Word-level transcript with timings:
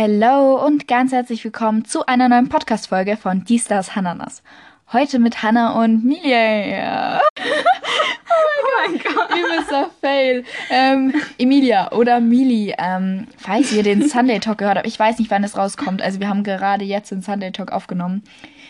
Hello 0.00 0.64
und 0.64 0.86
ganz 0.86 1.10
herzlich 1.10 1.42
willkommen 1.42 1.84
zu 1.84 2.06
einer 2.06 2.28
neuen 2.28 2.48
Podcast-Folge 2.48 3.16
von 3.16 3.42
Die 3.42 3.58
Stars 3.58 3.96
Hananas. 3.96 4.44
Heute 4.92 5.18
mit 5.18 5.42
Hannah 5.42 5.82
und 5.82 6.04
Milia. 6.04 7.20
oh 7.36 8.86
mein 8.86 9.00
Gott. 9.00 9.36
Übelster 9.36 9.90
Fail. 10.00 10.44
Ähm, 10.70 11.12
Emilia 11.36 11.90
oder 11.90 12.20
Mili, 12.20 12.76
ähm, 12.78 13.26
falls 13.38 13.72
ihr 13.72 13.82
den 13.82 14.08
Sunday 14.08 14.38
Talk 14.38 14.58
gehört 14.58 14.76
habt, 14.76 14.86
ich 14.86 15.00
weiß 15.00 15.18
nicht, 15.18 15.32
wann 15.32 15.42
es 15.42 15.56
rauskommt. 15.58 16.00
Also 16.00 16.20
wir 16.20 16.28
haben 16.28 16.44
gerade 16.44 16.84
jetzt 16.84 17.10
den 17.10 17.22
Sunday 17.22 17.50
Talk 17.50 17.72
aufgenommen. 17.72 18.22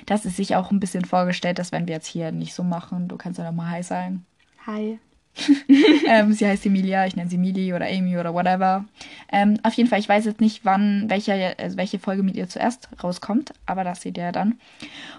Das 0.07 0.25
ist 0.25 0.39
sich 0.39 0.57
auch 0.57 0.71
ein 0.71 0.81
bisschen 0.81 1.05
vorgestellt, 1.05 1.59
dass 1.59 1.73
wenn 1.73 1.87
wir 1.87 1.97
jetzt 1.97 2.07
hier 2.07 2.33
nicht 2.33 2.55
so 2.55 2.63
machen, 2.63 3.07
du 3.07 3.19
kannst 3.19 3.39
ja 3.39 3.45
noch 3.45 3.53
mal 3.53 3.71
Hi 3.71 3.83
sagen. 3.83 4.25
Hi. 4.67 4.99
ähm, 6.07 6.33
sie 6.33 6.47
heißt 6.47 6.67
Emilia, 6.67 7.07
ich 7.07 7.17
nenne 7.17 7.31
sie 7.31 7.39
Mili 7.39 7.73
oder 7.75 7.87
Amy 7.87 8.19
oder 8.19 8.35
whatever. 8.35 8.85
Ähm, 9.31 9.59
auf 9.63 9.75
jeden 9.75 9.89
Fall, 9.89 10.01
ich 10.01 10.09
weiß 10.09 10.25
jetzt 10.25 10.41
nicht, 10.41 10.65
wann, 10.65 11.09
welche, 11.09 11.55
also 11.59 11.77
welche 11.77 11.99
Folge 11.99 12.23
mit 12.23 12.37
ihr 12.37 12.49
zuerst 12.49 12.89
rauskommt, 13.03 13.53
aber 13.67 13.85
das 13.85 14.03
seht 14.03 14.17
ihr 14.17 14.25
ja 14.25 14.33
dann. 14.33 14.59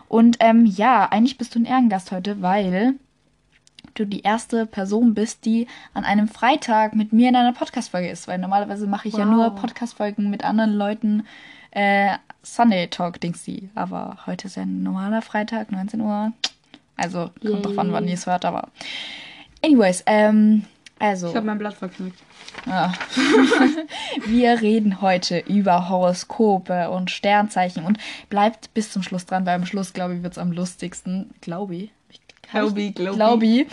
Und 0.08 0.38
ähm, 0.40 0.66
ja, 0.66 1.06
eigentlich 1.06 1.38
bist 1.38 1.56
du 1.56 1.60
ein 1.60 1.66
Ehrengast 1.66 2.12
heute, 2.12 2.42
weil 2.42 2.96
du 3.94 4.06
die 4.06 4.22
erste 4.22 4.66
Person 4.66 5.14
bist, 5.14 5.46
die 5.46 5.68
an 5.94 6.06
einem 6.06 6.28
Freitag 6.28 6.96
mit 6.96 7.14
mir 7.14 7.30
in 7.30 7.36
einer 7.36 7.54
Podcast-Folge 7.54 8.10
ist, 8.10 8.28
weil 8.28 8.38
normalerweise 8.38 8.88
mache 8.88 9.08
ich 9.08 9.14
wow. 9.14 9.20
ja 9.20 9.26
nur 9.26 9.56
Podcast-Folgen 9.56 10.30
mit 10.30 10.44
anderen 10.44 10.74
Leuten. 10.74 11.26
Äh, 11.72 12.18
Sunday 12.42 12.88
Talk, 12.88 13.20
Dings 13.20 13.44
die. 13.44 13.70
Aber 13.76 14.18
heute 14.26 14.48
ist 14.48 14.56
ja 14.56 14.64
ein 14.64 14.84
normaler 14.84 15.22
Freitag, 15.22 15.72
19 15.72 16.02
Uhr. 16.02 16.34
Also 16.96 17.30
kommt 17.42 17.44
Yay. 17.44 17.62
drauf 17.62 17.78
an, 17.78 17.92
wann 17.92 18.08
ihr 18.08 18.14
es 18.14 18.26
hört, 18.26 18.46
aber 18.46 18.70
Anyways, 19.64 20.04
ähm, 20.06 20.66
also. 21.00 21.30
Ich 21.30 21.36
habe 21.36 21.46
mein 21.46 21.58
Blatt 21.58 21.76
verknickt. 21.76 22.20
Ja. 22.66 22.94
Wir 24.26 24.62
reden 24.62 25.02
heute 25.02 25.40
über 25.40 25.90
Horoskope 25.90 26.90
und 26.90 27.10
Sternzeichen 27.10 27.86
und 27.86 27.98
bleibt 28.30 28.74
bis 28.74 28.92
zum 28.92 29.02
Schluss 29.02 29.26
dran, 29.26 29.46
weil 29.46 29.56
am 29.56 29.66
Schluss, 29.66 29.94
glaube 29.94 30.16
ich, 30.16 30.24
wird 30.24 30.34
es 30.34 30.38
am 30.38 30.52
lustigsten. 30.52 31.32
Glaube 31.42 31.76
ich. 31.76 31.92
Glaube 32.52 32.82
ich. 32.82 32.96
Glaube 32.96 33.46
ich. 33.46 33.68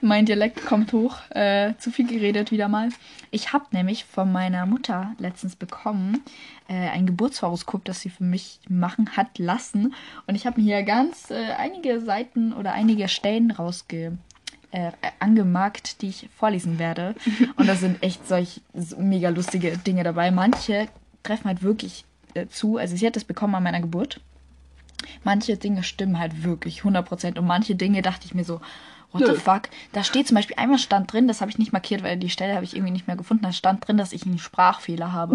Mein 0.00 0.26
Dialekt 0.26 0.64
kommt 0.64 0.92
hoch. 0.92 1.18
Äh, 1.30 1.74
zu 1.78 1.90
viel 1.90 2.06
geredet 2.06 2.50
wieder 2.50 2.68
mal. 2.68 2.88
Ich 3.30 3.52
habe 3.52 3.66
nämlich 3.72 4.04
von 4.04 4.32
meiner 4.32 4.66
Mutter 4.66 5.12
letztens 5.18 5.54
bekommen 5.54 6.22
äh, 6.68 6.74
ein 6.74 7.06
Geburtshoroskop, 7.06 7.84
das 7.84 8.00
sie 8.00 8.10
für 8.10 8.24
mich 8.24 8.58
machen 8.68 9.16
hat 9.16 9.38
lassen. 9.38 9.94
Und 10.26 10.34
ich 10.34 10.46
habe 10.46 10.60
mir 10.60 10.76
hier 10.76 10.82
ganz 10.82 11.30
äh, 11.30 11.52
einige 11.58 12.00
Seiten 12.00 12.52
oder 12.52 12.72
einige 12.72 13.08
Stellen 13.08 13.50
rausge 13.50 14.16
äh, 14.72 14.90
angemarkt, 15.20 16.02
die 16.02 16.08
ich 16.08 16.28
vorlesen 16.36 16.78
werde. 16.78 17.14
Und 17.56 17.66
da 17.68 17.76
sind 17.76 18.02
echt 18.02 18.26
solch 18.26 18.60
mega 18.98 19.28
lustige 19.28 19.76
Dinge 19.78 20.02
dabei. 20.02 20.30
Manche 20.30 20.88
treffen 21.22 21.46
halt 21.46 21.62
wirklich 21.62 22.04
äh, 22.34 22.46
zu. 22.48 22.78
Also 22.78 22.96
sie 22.96 23.06
hat 23.06 23.16
das 23.16 23.24
bekommen 23.24 23.54
an 23.54 23.62
meiner 23.62 23.80
Geburt. 23.80 24.20
Manche 25.24 25.56
Dinge 25.56 25.82
stimmen 25.82 26.18
halt 26.18 26.42
wirklich 26.44 26.82
100% 26.82 27.36
und 27.36 27.46
manche 27.46 27.74
Dinge 27.74 28.02
dachte 28.02 28.24
ich 28.24 28.34
mir 28.34 28.44
so, 28.44 28.60
what 29.10 29.26
the 29.26 29.34
fuck? 29.34 29.62
Da 29.92 30.04
steht 30.04 30.28
zum 30.28 30.36
Beispiel, 30.36 30.56
einmal 30.56 30.78
stand 30.78 31.12
drin, 31.12 31.26
das 31.26 31.40
habe 31.40 31.50
ich 31.50 31.58
nicht 31.58 31.72
markiert, 31.72 32.04
weil 32.04 32.16
die 32.16 32.30
Stelle 32.30 32.54
habe 32.54 32.64
ich 32.64 32.76
irgendwie 32.76 32.92
nicht 32.92 33.08
mehr 33.08 33.16
gefunden, 33.16 33.42
da 33.42 33.52
stand 33.52 33.86
drin, 33.86 33.96
dass 33.96 34.12
ich 34.12 34.24
einen 34.26 34.38
Sprachfehler 34.38 35.12
habe 35.12 35.34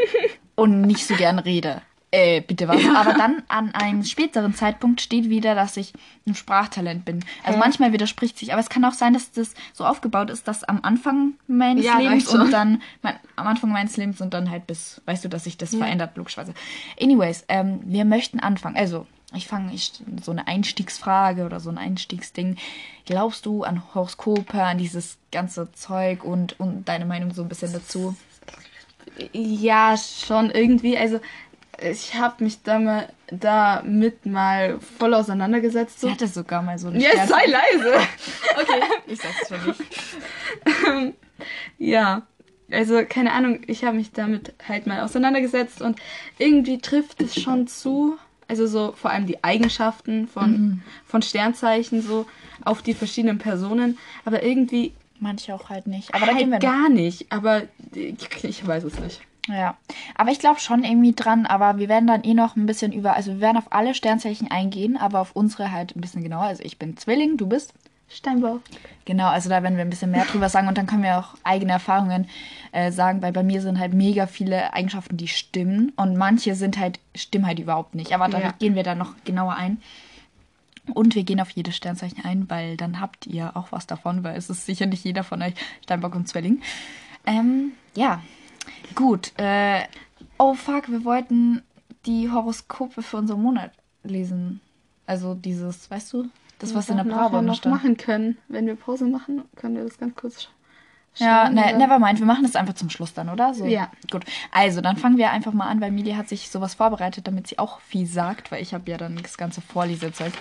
und 0.56 0.82
nicht 0.82 1.06
so 1.06 1.14
gern 1.14 1.38
rede 1.38 1.80
äh, 2.10 2.40
bitte 2.40 2.68
was. 2.68 2.82
Ja. 2.82 2.94
Aber 2.94 3.14
dann 3.14 3.42
an 3.48 3.74
einem 3.74 4.02
späteren 4.04 4.54
Zeitpunkt 4.54 5.00
steht 5.00 5.28
wieder, 5.28 5.54
dass 5.54 5.76
ich 5.76 5.92
ein 6.26 6.34
Sprachtalent 6.34 7.04
bin. 7.04 7.24
Also 7.42 7.58
Hä? 7.58 7.60
manchmal 7.60 7.92
widerspricht 7.92 8.38
sich, 8.38 8.52
aber 8.52 8.60
es 8.60 8.70
kann 8.70 8.84
auch 8.84 8.94
sein, 8.94 9.12
dass 9.12 9.30
das 9.32 9.54
so 9.72 9.84
aufgebaut 9.84 10.30
ist, 10.30 10.48
dass 10.48 10.64
am 10.64 10.80
Anfang 10.82 11.34
meines 11.46 11.84
ja, 11.84 11.98
Lebens 11.98 12.28
und 12.28 12.50
dann 12.50 12.82
mein, 13.02 13.16
am 13.36 13.46
Anfang 13.46 13.70
meines 13.70 13.96
Lebens 13.96 14.20
und 14.20 14.32
dann 14.32 14.50
halt 14.50 14.66
bis, 14.66 15.02
weißt 15.04 15.24
du, 15.24 15.28
dass 15.28 15.44
sich 15.44 15.58
das 15.58 15.72
ja. 15.72 15.78
verändert, 15.78 16.16
logischerweise. 16.16 16.54
Anyways, 17.00 17.44
ähm, 17.48 17.80
wir 17.84 18.04
möchten 18.04 18.40
anfangen. 18.40 18.76
Also, 18.76 19.06
ich 19.34 19.46
fange 19.46 19.74
ich, 19.74 19.92
so 20.22 20.30
eine 20.30 20.46
Einstiegsfrage 20.46 21.44
oder 21.44 21.60
so 21.60 21.68
ein 21.68 21.76
Einstiegsding. 21.76 22.56
Glaubst 23.04 23.44
du 23.44 23.62
an 23.62 23.82
Horoskope, 23.94 24.62
an 24.62 24.78
dieses 24.78 25.18
ganze 25.30 25.70
Zeug 25.72 26.24
und, 26.24 26.58
und 26.58 26.88
deine 26.88 27.04
Meinung 27.04 27.34
so 27.34 27.42
ein 27.42 27.48
bisschen 27.48 27.74
dazu? 27.74 28.16
Ja, 29.32 29.96
schon 29.96 30.50
irgendwie. 30.50 30.96
Also 30.96 31.20
ich 31.80 32.14
habe 32.14 32.44
mich 32.44 32.62
damit, 32.62 33.08
damit 33.30 34.26
mal 34.26 34.78
voll 34.80 35.14
auseinandergesetzt. 35.14 36.00
So. 36.00 36.08
Sie 36.08 36.12
hatte 36.12 36.26
sogar 36.26 36.62
mal 36.62 36.78
so 36.78 36.88
eine 36.88 36.98
Ja, 36.98 37.26
sei 37.26 37.46
leise. 37.46 37.94
okay, 38.60 38.82
ich 39.06 39.20
sag's 39.20 39.48
schon 39.48 39.66
nicht. 39.66 41.14
ja, 41.78 42.22
also 42.70 43.02
keine 43.08 43.32
Ahnung, 43.32 43.60
ich 43.66 43.84
habe 43.84 43.96
mich 43.96 44.12
damit 44.12 44.54
halt 44.66 44.86
mal 44.86 45.00
auseinandergesetzt 45.00 45.80
und 45.80 45.98
irgendwie 46.38 46.78
trifft 46.78 47.22
es 47.22 47.40
schon 47.40 47.66
zu. 47.66 48.18
Also 48.48 48.66
so 48.66 48.92
vor 48.92 49.10
allem 49.10 49.26
die 49.26 49.44
Eigenschaften 49.44 50.26
von, 50.26 50.50
mhm. 50.50 50.82
von 51.06 51.20
Sternzeichen 51.22 52.02
so 52.02 52.26
auf 52.64 52.82
die 52.82 52.94
verschiedenen 52.94 53.38
Personen. 53.38 53.98
Aber 54.24 54.42
irgendwie. 54.42 54.94
Manche 55.20 55.54
auch 55.54 55.68
halt 55.68 55.86
nicht. 55.86 56.14
Aber 56.14 56.26
halt 56.26 56.34
da 56.34 56.38
gehen 56.38 56.50
wir 56.50 56.58
gar 56.58 56.88
nicht. 56.88 57.30
Aber 57.30 57.64
ich, 57.92 58.44
ich 58.44 58.66
weiß 58.66 58.84
es 58.84 58.98
nicht. 59.00 59.20
Ja, 59.48 59.76
aber 60.14 60.30
ich 60.30 60.38
glaube 60.38 60.60
schon 60.60 60.84
irgendwie 60.84 61.12
dran, 61.12 61.46
aber 61.46 61.78
wir 61.78 61.88
werden 61.88 62.06
dann 62.06 62.22
eh 62.22 62.34
noch 62.34 62.56
ein 62.56 62.66
bisschen 62.66 62.92
über, 62.92 63.14
also 63.14 63.32
wir 63.32 63.40
werden 63.40 63.56
auf 63.56 63.72
alle 63.72 63.94
Sternzeichen 63.94 64.50
eingehen, 64.50 64.96
aber 64.96 65.20
auf 65.20 65.34
unsere 65.34 65.72
halt 65.72 65.96
ein 65.96 66.00
bisschen 66.00 66.22
genauer. 66.22 66.44
Also 66.44 66.62
ich 66.64 66.78
bin 66.78 66.96
Zwilling, 66.96 67.38
du 67.38 67.46
bist 67.46 67.72
Steinbock. 68.10 68.62
Genau, 69.04 69.28
also 69.28 69.48
da 69.48 69.62
werden 69.62 69.76
wir 69.76 69.84
ein 69.84 69.90
bisschen 69.90 70.10
mehr 70.10 70.24
drüber 70.24 70.48
sagen 70.48 70.68
und 70.68 70.78
dann 70.78 70.86
können 70.86 71.02
wir 71.02 71.18
auch 71.18 71.34
eigene 71.44 71.72
Erfahrungen 71.72 72.28
äh, 72.72 72.90
sagen, 72.90 73.22
weil 73.22 73.32
bei 73.32 73.42
mir 73.42 73.60
sind 73.60 73.78
halt 73.78 73.94
mega 73.94 74.26
viele 74.26 74.72
Eigenschaften, 74.72 75.16
die 75.16 75.28
stimmen 75.28 75.92
und 75.96 76.16
manche 76.16 76.54
sind 76.54 76.78
halt, 76.78 77.00
stimmen 77.14 77.46
halt 77.46 77.58
überhaupt 77.58 77.94
nicht. 77.94 78.12
Aber 78.14 78.28
da 78.28 78.40
ja. 78.40 78.52
gehen 78.58 78.74
wir 78.74 78.82
dann 78.82 78.98
noch 78.98 79.14
genauer 79.24 79.54
ein. 79.54 79.80
Und 80.94 81.14
wir 81.14 81.24
gehen 81.24 81.40
auf 81.40 81.50
jedes 81.50 81.76
Sternzeichen 81.76 82.24
ein, 82.24 82.48
weil 82.48 82.78
dann 82.78 82.98
habt 82.98 83.26
ihr 83.26 83.54
auch 83.56 83.72
was 83.72 83.86
davon, 83.86 84.24
weil 84.24 84.36
es 84.36 84.48
ist 84.48 84.64
sicher 84.64 84.86
nicht 84.86 85.04
jeder 85.04 85.22
von 85.22 85.42
euch 85.42 85.52
Steinbock 85.82 86.14
und 86.14 86.28
Zwilling. 86.28 86.62
Ähm, 87.26 87.72
ja, 87.94 88.22
Gut, 88.94 89.32
äh, 89.36 89.82
oh 90.38 90.54
fuck, 90.54 90.90
wir 90.90 91.04
wollten 91.04 91.62
die 92.06 92.30
Horoskope 92.30 93.02
für 93.02 93.16
unseren 93.16 93.42
Monat 93.42 93.72
lesen. 94.02 94.60
Also 95.06 95.34
dieses, 95.34 95.90
weißt 95.90 96.12
du, 96.12 96.28
das, 96.58 96.74
was 96.74 96.88
in 96.88 96.96
der 96.96 97.04
Bravo 97.04 97.40
noch 97.40 97.56
stand. 97.56 97.74
machen 97.74 97.96
können. 97.96 98.36
Wenn 98.48 98.66
wir 98.66 98.74
Pause 98.76 99.06
machen, 99.06 99.44
können 99.56 99.76
wir 99.76 99.84
das 99.84 99.98
ganz 99.98 100.14
kurz 100.16 100.42
schauen. 100.42 100.52
Ja, 101.18 101.48
ne, 101.48 101.76
never 101.76 101.98
mind. 101.98 102.18
Wir 102.18 102.26
machen 102.26 102.42
das 102.42 102.56
einfach 102.56 102.74
zum 102.74 102.90
Schluss 102.90 103.14
dann, 103.14 103.28
oder? 103.28 103.54
So. 103.54 103.66
Ja. 103.66 103.90
Gut. 104.10 104.24
Also, 104.50 104.80
dann 104.80 104.96
fangen 104.96 105.18
wir 105.18 105.30
einfach 105.30 105.52
mal 105.52 105.66
an, 105.66 105.80
weil 105.80 105.90
Mili 105.90 106.12
hat 106.12 106.28
sich 106.28 106.50
sowas 106.50 106.74
vorbereitet, 106.74 107.26
damit 107.26 107.46
sie 107.46 107.58
auch 107.58 107.80
viel 107.80 108.06
sagt, 108.06 108.50
weil 108.50 108.62
ich 108.62 108.74
habe 108.74 108.90
ja 108.90 108.96
dann 108.96 109.16
das 109.16 109.36
ganze 109.36 109.60
Vorlesezeug. 109.60 110.32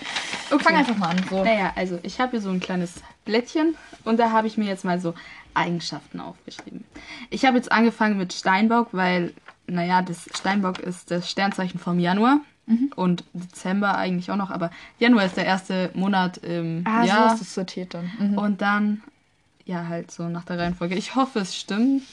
Okay. 0.51 0.63
Fang 0.63 0.75
einfach 0.75 0.97
mal 0.97 1.09
an. 1.09 1.23
So. 1.29 1.43
Naja, 1.43 1.73
also 1.75 1.99
ich 2.03 2.19
habe 2.19 2.31
hier 2.31 2.41
so 2.41 2.49
ein 2.49 2.59
kleines 2.59 3.01
Blättchen 3.25 3.75
und 4.05 4.19
da 4.19 4.31
habe 4.31 4.47
ich 4.47 4.57
mir 4.57 4.65
jetzt 4.65 4.85
mal 4.85 4.99
so 4.99 5.13
Eigenschaften 5.53 6.19
aufgeschrieben. 6.19 6.85
Ich 7.29 7.45
habe 7.45 7.57
jetzt 7.57 7.71
angefangen 7.71 8.17
mit 8.17 8.33
Steinbock, 8.33 8.89
weil, 8.91 9.33
naja, 9.67 10.01
das 10.01 10.29
Steinbock 10.37 10.79
ist 10.79 11.11
das 11.11 11.29
Sternzeichen 11.29 11.79
vom 11.79 11.99
Januar. 11.99 12.39
Mhm. 12.67 12.91
Und 12.95 13.23
Dezember 13.33 13.97
eigentlich 13.97 14.29
auch 14.29 14.35
noch, 14.35 14.51
aber 14.51 14.71
Januar 14.99 15.23
ist 15.25 15.37
der 15.37 15.45
erste 15.45 15.89
Monat 15.93 16.37
im 16.37 16.83
ah, 16.85 17.05
Jahr. 17.05 17.29
so 17.29 17.35
ist 17.35 17.41
es 17.41 17.53
sortiert 17.53 17.93
dann. 17.93 18.11
Mhm. 18.19 18.37
Und 18.37 18.61
dann 18.61 19.01
ja, 19.67 19.87
halt 19.87 20.11
so 20.11 20.29
nach 20.29 20.45
der 20.45 20.57
Reihenfolge. 20.57 20.95
Ich 20.95 21.15
hoffe, 21.15 21.39
es 21.39 21.55
stimmt. 21.55 22.03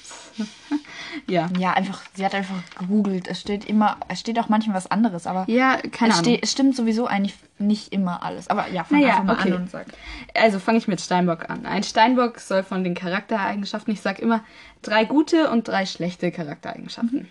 ja. 1.29 1.49
Ja, 1.57 1.73
einfach, 1.75 2.03
sie 2.15 2.25
hat 2.25 2.35
einfach 2.35 2.57
gegoogelt. 2.79 3.29
Es 3.29 3.41
steht 3.41 3.65
immer, 3.67 3.97
es 4.09 4.19
steht 4.19 4.41
auch 4.41 4.49
manchmal 4.49 4.77
was 4.77 4.91
anderes, 4.91 5.29
aber. 5.29 5.45
Ja, 5.49 5.77
keine 5.93 6.13
es 6.13 6.19
Ahnung. 6.19 6.39
es 6.43 6.51
stimmt 6.51 6.75
sowieso 6.75 7.07
eigentlich 7.07 7.37
nicht 7.59 7.93
immer 7.93 8.25
alles. 8.25 8.49
Aber 8.49 8.69
ja, 8.71 8.83
fang 8.83 8.99
naja, 9.01 9.13
einfach 9.13 9.25
mal 9.25 9.37
okay. 9.39 9.53
an 9.53 9.63
und 9.63 9.71
sag. 9.71 9.87
Also 10.35 10.59
fange 10.59 10.79
ich 10.79 10.89
mit 10.89 11.01
Steinbock 11.01 11.49
an. 11.49 11.65
Ein 11.65 11.85
Steinbock 11.85 12.41
soll 12.41 12.65
von 12.65 12.83
den 12.83 12.95
Charaktereigenschaften, 12.95 13.95
ich 13.95 14.01
sage 14.01 14.21
immer 14.21 14.43
drei 14.83 15.05
gute 15.05 15.49
und 15.51 15.69
drei 15.69 15.87
schlechte 15.87 16.33
Charaktereigenschaften. 16.33 17.21
Mhm. 17.21 17.29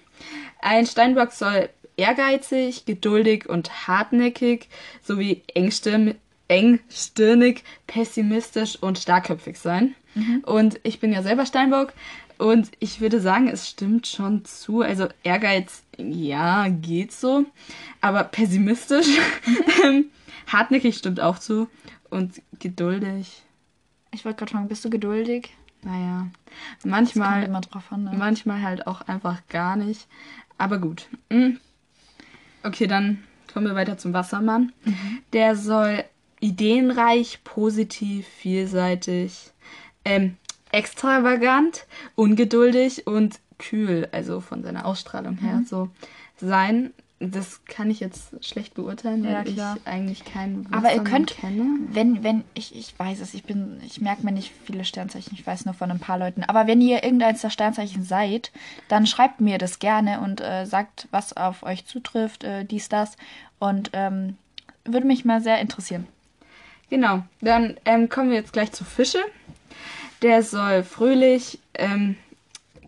Ein 0.62 0.86
Steinbock 0.86 1.34
soll 1.34 1.70
ehrgeizig, 1.98 2.86
geduldig 2.86 3.50
und 3.50 3.88
hartnäckig 3.88 4.70
sowie 5.04 5.44
engstirnig, 5.54 6.16
engstirnig, 6.48 7.64
pessimistisch 7.88 8.82
und 8.82 8.98
starkköpfig 8.98 9.60
sein. 9.60 9.96
Mhm. 10.16 10.44
Und 10.46 10.80
ich 10.84 11.00
bin 11.00 11.12
ja 11.12 11.24
selber 11.24 11.46
Steinbock 11.46 11.94
und 12.38 12.72
ich 12.80 13.02
würde 13.02 13.20
sagen, 13.20 13.48
es 13.48 13.70
stimmt 13.70 14.08
schon 14.08 14.46
zu. 14.46 14.82
Also 14.82 15.08
Ehrgeiz, 15.24 15.84
ja, 15.98 16.68
geht 16.70 17.12
so. 17.12 17.46
Aber 18.02 18.24
pessimistisch, 18.24 19.08
mhm. 19.84 20.06
hartnäckig 20.48 20.98
stimmt 20.98 21.20
auch 21.20 21.40
zu. 21.40 21.68
Und 22.10 22.42
geduldig. 22.60 23.42
Ich 24.12 24.26
wollte 24.26 24.40
gerade 24.40 24.52
fragen, 24.52 24.68
bist 24.68 24.86
du 24.86 24.90
geduldig? 24.90 25.50
Naja, 25.82 26.28
manchmal, 26.84 27.44
immer 27.44 27.62
drauf 27.62 27.92
an, 27.92 28.06
ne? 28.06 28.12
manchmal 28.18 28.62
halt 28.62 28.88
auch 28.88 29.02
einfach 29.02 29.42
gar 29.50 29.76
nicht. 29.76 30.08
Aber 30.58 30.78
gut. 30.78 31.08
Mhm. 31.30 31.60
Okay, 32.64 32.88
dann 32.88 33.24
kommen 33.52 33.66
wir 33.66 33.76
weiter 33.76 33.98
zum 33.98 34.14
Wassermann. 34.14 34.72
Mhm. 34.86 35.20
Der 35.34 35.56
soll 35.56 36.06
ideenreich, 36.40 37.40
positiv, 37.44 38.28
vielseitig, 38.28 39.52
ähm, 40.06 40.38
extravagant, 40.72 41.86
ungeduldig 42.16 43.08
und 43.08 43.40
kühl, 43.60 44.08
also 44.12 44.42
von 44.42 44.64
seiner 44.64 44.86
Ausstrahlung 44.86 45.38
her 45.38 45.64
so 45.68 45.90
sein. 46.38 46.92
Das 47.20 47.64
kann 47.64 47.90
ich 47.90 48.02
jetzt 48.02 48.44
schlecht 48.44 48.74
beurteilen, 48.74 49.24
weil 49.24 49.48
Ja, 49.50 49.76
ich 49.78 49.88
eigentlich 49.88 50.26
keinen 50.26 50.68
Aber 50.74 50.90
ihr 50.90 51.00
Wassermann 51.00 51.06
könnt, 51.06 51.38
kenne. 51.38 51.66
wenn, 51.92 52.22
wenn, 52.22 52.44
ich, 52.54 52.76
ich 52.76 53.00
weiß 53.00 53.22
es, 53.22 53.34
ich 53.34 53.46
bin, 53.46 53.80
ich 53.86 54.02
merke 54.02 54.26
mir 54.26 54.34
nicht 54.34 54.52
viele 54.66 54.84
Sternzeichen, 54.84 55.32
ich 55.34 55.48
weiß 55.48 55.64
nur 55.64 55.74
von 55.74 55.90
ein 55.90 56.00
paar 56.00 56.18
Leuten. 56.18 56.44
Aber 56.44 56.68
wenn 56.68 56.82
ihr 56.82 57.02
irgendeins 57.04 57.40
der 57.40 57.50
Sternzeichen 57.50 58.04
seid, 58.04 58.52
dann 58.90 59.08
schreibt 59.08 59.40
mir 59.40 59.58
das 59.58 59.80
gerne 59.80 60.20
und 60.20 60.42
äh, 60.42 60.66
sagt, 60.66 61.08
was 61.12 61.38
auf 61.38 61.64
euch 61.64 61.86
zutrifft, 61.86 62.44
äh, 62.44 62.66
dies, 62.66 62.90
das. 62.90 63.16
Und 63.58 63.92
ähm, 63.94 64.36
würde 64.84 65.08
mich 65.08 65.24
mal 65.24 65.40
sehr 65.42 65.62
interessieren. 65.62 66.08
Genau, 66.90 67.24
dann 67.40 67.78
ähm, 67.86 68.10
kommen 68.10 68.32
wir 68.32 68.38
jetzt 68.38 68.52
gleich 68.52 68.74
zu 68.74 68.84
Fische. 68.84 69.20
Der 70.22 70.44
soll 70.44 70.84
fröhlich, 70.84 71.60
ähm, 71.74 72.16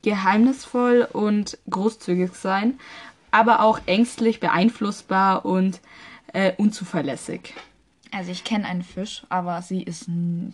geheimnisvoll 0.03 1.07
und 1.11 1.57
großzügig 1.69 2.33
sein, 2.33 2.79
aber 3.31 3.61
auch 3.61 3.79
ängstlich, 3.85 4.39
beeinflussbar 4.39 5.45
und 5.45 5.81
äh, 6.33 6.53
unzuverlässig. 6.57 7.53
Also 8.11 8.31
ich 8.31 8.43
kenne 8.45 8.65
einen 8.65 8.83
Fisch, 8.83 9.23
aber 9.29 9.61
sie 9.61 9.81
ist, 9.83 10.05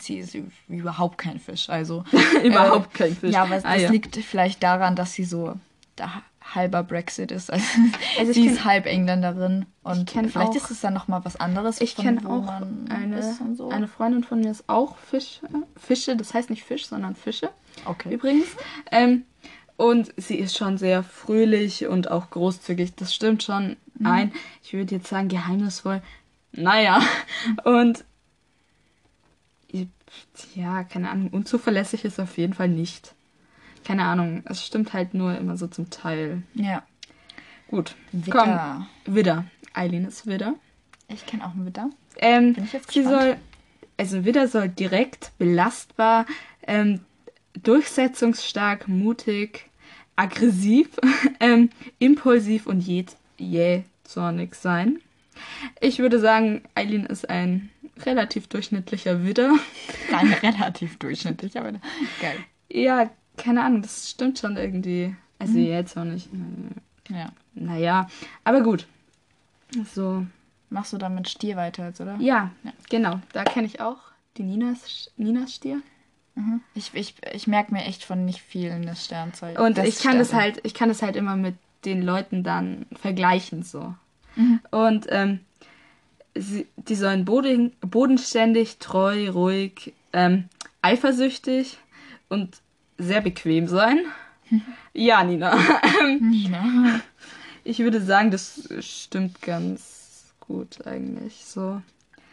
sie 0.02 0.18
ist 0.18 0.36
überhaupt 0.68 1.18
kein 1.20 1.40
Fisch. 1.40 1.70
Also 1.70 2.04
Überhaupt 2.44 2.94
kein 2.94 3.16
Fisch. 3.16 3.34
Ja, 3.34 3.44
aber 3.44 3.56
das 3.56 3.66
Ah, 3.66 3.76
ja. 3.76 3.92
liegt 3.92 4.16
vielleicht 4.16 4.64
daran, 4.64 4.96
dass 4.96 5.14
sie 5.14 5.26
so 5.26 5.54
da 5.96 6.24
halber 6.56 6.84
Brexit 6.84 7.32
ist. 7.32 7.52
Also, 7.52 7.66
Also 8.20 8.32
ich 8.32 8.38
sie 8.38 8.48
ist 8.48 8.66
halb 8.66 8.86
Engländerin 8.86 9.66
und 9.84 10.12
vielleicht 10.12 10.36
auch- 10.38 10.56
ist 10.56 10.72
es 10.72 10.82
dann 10.82 10.94
noch 10.94 11.08
mal 11.08 11.24
was 11.26 11.36
anderes. 11.38 11.80
Ich 11.82 11.96
kenne 11.96 12.28
auch 12.30 12.48
eine, 12.90 13.56
so. 13.56 13.70
eine 13.70 13.88
Freundin 13.88 14.24
von 14.24 14.40
mir 14.42 14.52
ist 14.52 14.68
auch 14.68 14.98
Fisch, 14.98 15.40
Fische, 15.78 16.16
das 16.16 16.34
heißt 16.34 16.50
nicht 16.50 16.64
Fisch, 16.64 16.86
sondern 16.88 17.16
Fische. 17.16 17.50
Okay. 17.86 18.14
Übrigens. 18.14 18.48
Ähm, 18.92 19.24
und 19.78 20.14
sie 20.18 20.36
ist 20.36 20.58
schon 20.58 20.78
sehr 20.78 21.02
fröhlich 21.04 21.88
und 21.88 22.12
auch 22.12 22.30
großzügig. 22.30 22.96
Das 22.96 23.14
stimmt 23.14 23.44
schon 23.44 23.78
Mhm. 23.96 24.06
ein. 24.08 24.32
Ich 24.64 24.74
würde 24.74 24.96
jetzt 24.96 25.08
sagen, 25.08 25.28
geheimnisvoll. 25.28 26.02
Naja. 26.52 27.02
Und 27.64 28.04
ja, 30.56 30.84
keine 30.84 31.10
Ahnung, 31.10 31.30
unzuverlässig 31.30 32.04
ist 32.04 32.20
auf 32.20 32.38
jeden 32.38 32.54
Fall 32.54 32.68
nicht. 32.68 33.14
Keine 33.86 34.04
Ahnung, 34.06 34.44
es 34.46 34.66
stimmt 34.66 34.94
halt 34.94 35.14
nur 35.14 35.38
immer 35.38 35.58
so 35.58 35.68
zum 35.68 35.90
Teil. 35.90 36.44
Ja. 36.54 36.84
Gut, 37.70 37.96
Widder. 38.12 38.88
komm, 39.06 39.16
Widder. 39.16 39.46
Eileen 39.74 40.06
ist 40.06 40.28
Widder. 40.28 40.56
Ich 41.08 41.26
kenne 41.26 41.46
auch 41.46 41.52
einen 41.52 41.66
Widder. 41.66 41.90
Ähm, 42.18 42.54
Bin 42.54 42.64
ich 42.66 42.74
jetzt 42.74 42.92
sie 42.92 43.02
gespannt. 43.02 43.22
soll, 43.22 43.38
also 43.98 44.26
Widder 44.26 44.48
soll 44.48 44.70
direkt, 44.70 45.32
belastbar, 45.38 46.26
ähm, 46.68 47.00
durchsetzungsstark, 47.64 48.88
mutig, 48.88 49.70
aggressiv, 50.16 50.90
ähm, 51.40 51.70
impulsiv 52.00 52.68
und 52.68 52.84
jä- 52.84 53.16
jähzornig 53.38 54.56
sein. 54.56 55.00
Ich 55.80 56.00
würde 56.00 56.20
sagen, 56.20 56.62
Eileen 56.76 57.06
ist 57.06 57.30
ein 57.30 57.70
relativ 58.06 58.48
durchschnittlicher 58.48 59.24
Widder. 59.26 59.54
Nein, 60.12 60.34
relativ 60.44 60.98
durchschnittlich, 60.98 61.58
aber 61.58 61.72
geil. 62.22 62.38
Ja, 62.70 63.10
keine 63.42 63.64
Ahnung, 63.64 63.82
das 63.82 64.10
stimmt 64.10 64.40
schon 64.40 64.56
irgendwie. 64.58 65.16
Also 65.40 65.54
Mhm. 65.54 65.60
jähzornig. 65.66 66.30
Ja. 67.10 67.30
Naja, 67.56 68.08
aber 68.44 68.62
gut. 68.62 68.86
So. 69.94 70.26
Machst 70.70 70.94
du 70.94 70.98
dann 70.98 71.16
mit 71.16 71.28
Stier 71.28 71.58
weiter 71.58 71.88
jetzt, 71.88 72.00
oder? 72.00 72.16
Ja, 72.20 72.52
Ja. 72.64 72.72
genau. 72.90 73.20
Da 73.34 73.44
kenne 73.44 73.68
ich 73.68 73.82
auch 73.82 73.98
die 74.38 74.44
Ninas, 74.44 75.12
Ninas 75.18 75.54
Stier. 75.56 75.82
Mhm. 76.36 76.62
Ich, 76.76 76.92
ich, 76.94 77.16
ich 77.34 77.48
merke 77.48 77.74
mir 77.74 77.84
echt 77.84 78.06
von 78.06 78.24
nicht 78.24 78.40
vielen 78.42 78.86
das 78.86 79.04
Sternzeichen. 79.04 79.62
Und 79.62 79.78
das 79.78 79.88
ich 79.88 80.00
kann 80.00 80.18
das 80.18 80.30
Sterne. 80.30 80.44
halt, 80.44 80.60
ich 80.64 80.74
kann 80.74 80.88
das 80.90 81.02
halt 81.02 81.16
immer 81.18 81.36
mit 81.36 81.56
den 81.84 82.02
Leuten 82.04 82.44
dann 82.44 82.86
vergleichen 82.94 83.64
so. 83.64 83.94
Mhm. 84.38 84.60
Und 84.72 85.08
ähm, 85.10 85.40
sie, 86.36 86.68
die 86.78 86.96
sollen 86.96 87.26
boden, 87.26 87.74
bodenständig, 87.82 88.78
treu, 88.78 89.30
ruhig, 89.30 89.94
ähm, 90.14 90.46
eifersüchtig 90.82 91.78
und 92.30 92.62
sehr 92.98 93.22
bequem 93.22 93.68
sein. 93.68 94.00
Ja, 94.94 95.24
Nina. 95.24 95.58
Nina. 96.20 97.00
Ich 97.64 97.80
würde 97.80 98.02
sagen, 98.02 98.30
das 98.32 98.68
stimmt 98.82 99.42
ganz 99.42 100.34
gut 100.42 100.86
eigentlich 100.86 101.46
so. 101.46 101.82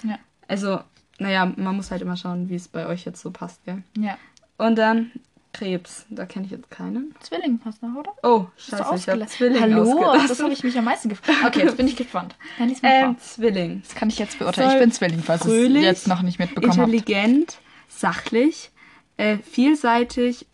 Ja. 0.03 0.19
Also, 0.49 0.81
naja, 1.21 1.53
man 1.57 1.77
muss 1.77 1.93
halt 1.93 2.03
immer 2.03 2.17
schauen, 2.17 2.49
wie 2.49 2.57
es 2.57 2.67
bei 2.67 2.87
euch 2.87 3.05
jetzt 3.05 3.21
so 3.23 3.31
passt, 3.31 3.65
gell? 3.65 3.85
Ja. 3.97 4.19
Und 4.57 4.77
dann 4.77 5.13
Krebs. 5.53 6.07
Da 6.11 6.27
kenne 6.27 6.47
ich 6.47 6.51
jetzt 6.51 6.71
keinen. 6.71 7.15
Zwilling 7.21 7.59
passt 7.59 7.83
noch, 7.83 7.95
oder? 7.95 8.13
Oh, 8.23 8.47
scheiße, 8.57 8.95
ich 8.97 9.09
habe? 9.09 9.27
Zwilling 9.27 9.61
Hallo, 9.61 10.13
das 10.27 10.43
habe 10.43 10.53
ich 10.53 10.63
mich 10.65 10.77
am 10.77 10.85
meisten 10.85 11.09
gefragt. 11.09 11.39
Okay, 11.47 11.61
jetzt 11.65 11.77
bin 11.77 11.87
ich 11.87 11.97
gespannt. 11.97 12.35
Dann 12.59 12.69
lies 12.69 12.83
mal 12.83 12.89
Ähm, 12.91 13.05
vor. 13.15 13.19
Zwilling. 13.19 13.83
Das 13.83 13.95
kann 13.95 14.09
ich 14.09 14.19
jetzt 14.19 14.39
beurteilen. 14.39 14.69
soll 14.71 14.77
Ich 14.79 14.83
bin 14.83 14.93
Zwilling, 14.93 15.23
falls 15.23 15.47
ihr 15.47 15.77
es 15.77 15.83
jetzt 15.83 16.09
noch 16.09 16.23
nicht 16.23 16.39
mitbekommen 16.39 16.73
habt. 16.81 16.93
Intelligent, 16.93 17.59
sachlich, 17.89 18.71
äh, 19.19 19.37
vielseitig, 19.39 20.47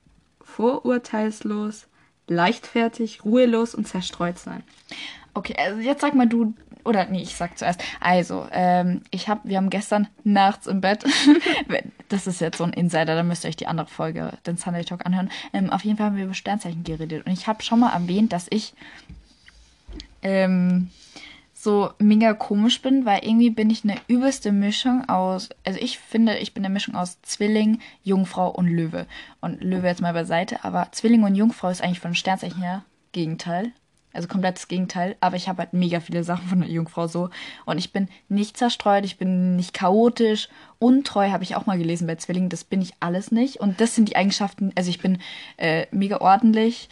vorurteilslos, 0.43 1.87
leichtfertig, 2.26 3.25
ruhelos 3.25 3.75
und 3.75 3.87
zerstreut 3.87 4.38
sein. 4.38 4.64
Okay, 5.34 5.55
also 5.58 5.81
jetzt 5.81 6.00
sag 6.00 6.14
mal 6.14 6.28
du, 6.28 6.55
oder 6.84 7.06
nee, 7.06 7.22
ich 7.22 7.34
sag 7.34 7.58
zuerst. 7.58 7.82
Also, 8.00 8.46
ähm, 8.52 9.02
ich 9.11 9.28
hab, 9.28 9.44
wir 9.44 9.56
haben 9.56 9.70
gestern 9.70 10.08
nachts 10.22 10.66
im 10.66 10.81
Bett, 10.81 11.05
das 12.08 12.26
ist 12.26 12.40
jetzt 12.40 12.58
so 12.58 12.64
ein 12.64 12.72
Insider, 12.72 13.14
da 13.14 13.22
müsst 13.22 13.44
ihr 13.44 13.49
euch 13.49 13.56
die 13.56 13.66
andere 13.66 13.87
Folge, 13.87 14.32
den 14.46 14.56
Sunday 14.56 14.84
Talk 14.84 15.06
anhören. 15.06 15.31
Ähm, 15.52 15.70
auf 15.70 15.84
jeden 15.84 15.96
Fall 15.96 16.06
haben 16.06 16.17
wir 16.17 16.25
über 16.25 16.34
Sternzeichen 16.34 16.84
geredet 16.84 17.26
und 17.26 17.32
ich 17.32 17.46
habe 17.46 17.62
schon 17.62 17.81
mal 17.81 17.93
erwähnt, 17.93 18.32
dass 18.32 18.46
ich 18.50 18.75
ähm, 20.22 20.90
so 21.64 21.90
mega 21.99 22.34
komisch 22.34 22.82
bin, 22.82 23.05
weil 23.05 23.25
irgendwie 23.25 23.50
bin 23.50 23.70
ich 23.70 23.82
eine 23.82 23.96
übelste 24.06 24.52
Mischung 24.52 25.08
aus, 25.08 25.49
also 25.64 25.81
ich 25.81 25.99
finde, 25.99 26.38
ich 26.38 26.55
bin 26.55 26.64
eine 26.64 26.72
Mischung 26.72 26.94
aus 26.94 27.20
Zwilling, 27.22 27.81
Jungfrau 28.02 28.50
und 28.50 28.69
Löwe. 28.69 29.06
Und 29.40 29.64
Löwe 29.64 29.88
jetzt 29.88 30.02
mal 30.02 30.12
beiseite, 30.12 30.62
aber 30.62 30.88
Zwilling 30.93 31.25
und 31.25 31.34
Jungfrau 31.34 31.70
ist 31.70 31.82
eigentlich 31.82 32.00
von 32.00 32.14
Sternzeichen 32.14 32.62
her 32.62 32.84
Gegenteil. 33.12 33.72
Also 34.12 34.28
komplettes 34.28 34.69
Gegenteil, 34.69 35.16
aber 35.20 35.34
ich 35.34 35.49
habe 35.49 35.58
halt 35.58 35.72
mega 35.72 35.99
viele 35.99 36.22
Sachen 36.22 36.46
von 36.46 36.61
der 36.61 36.70
Jungfrau 36.70 37.08
so. 37.08 37.31
Und 37.64 37.78
ich 37.78 37.93
bin 37.93 38.08
nicht 38.28 38.56
zerstreut, 38.56 39.05
ich 39.05 39.19
bin 39.19 39.56
nicht 39.56 39.75
chaotisch, 39.75 40.49
untreu 40.78 41.31
habe 41.31 41.43
ich 41.43 41.56
auch 41.56 41.67
mal 41.67 41.78
gelesen 41.78 42.06
bei 42.06 42.14
Zwillingen, 42.14 42.49
das 42.49 42.62
bin 42.62 42.81
ich 42.81 42.93
alles 43.00 43.32
nicht. 43.32 43.58
Und 43.58 43.81
das 43.81 43.96
sind 43.96 44.08
die 44.08 44.14
Eigenschaften, 44.14 44.70
also 44.76 44.88
ich 44.88 45.00
bin 45.00 45.19
äh, 45.56 45.87
mega 45.90 46.19
ordentlich, 46.19 46.91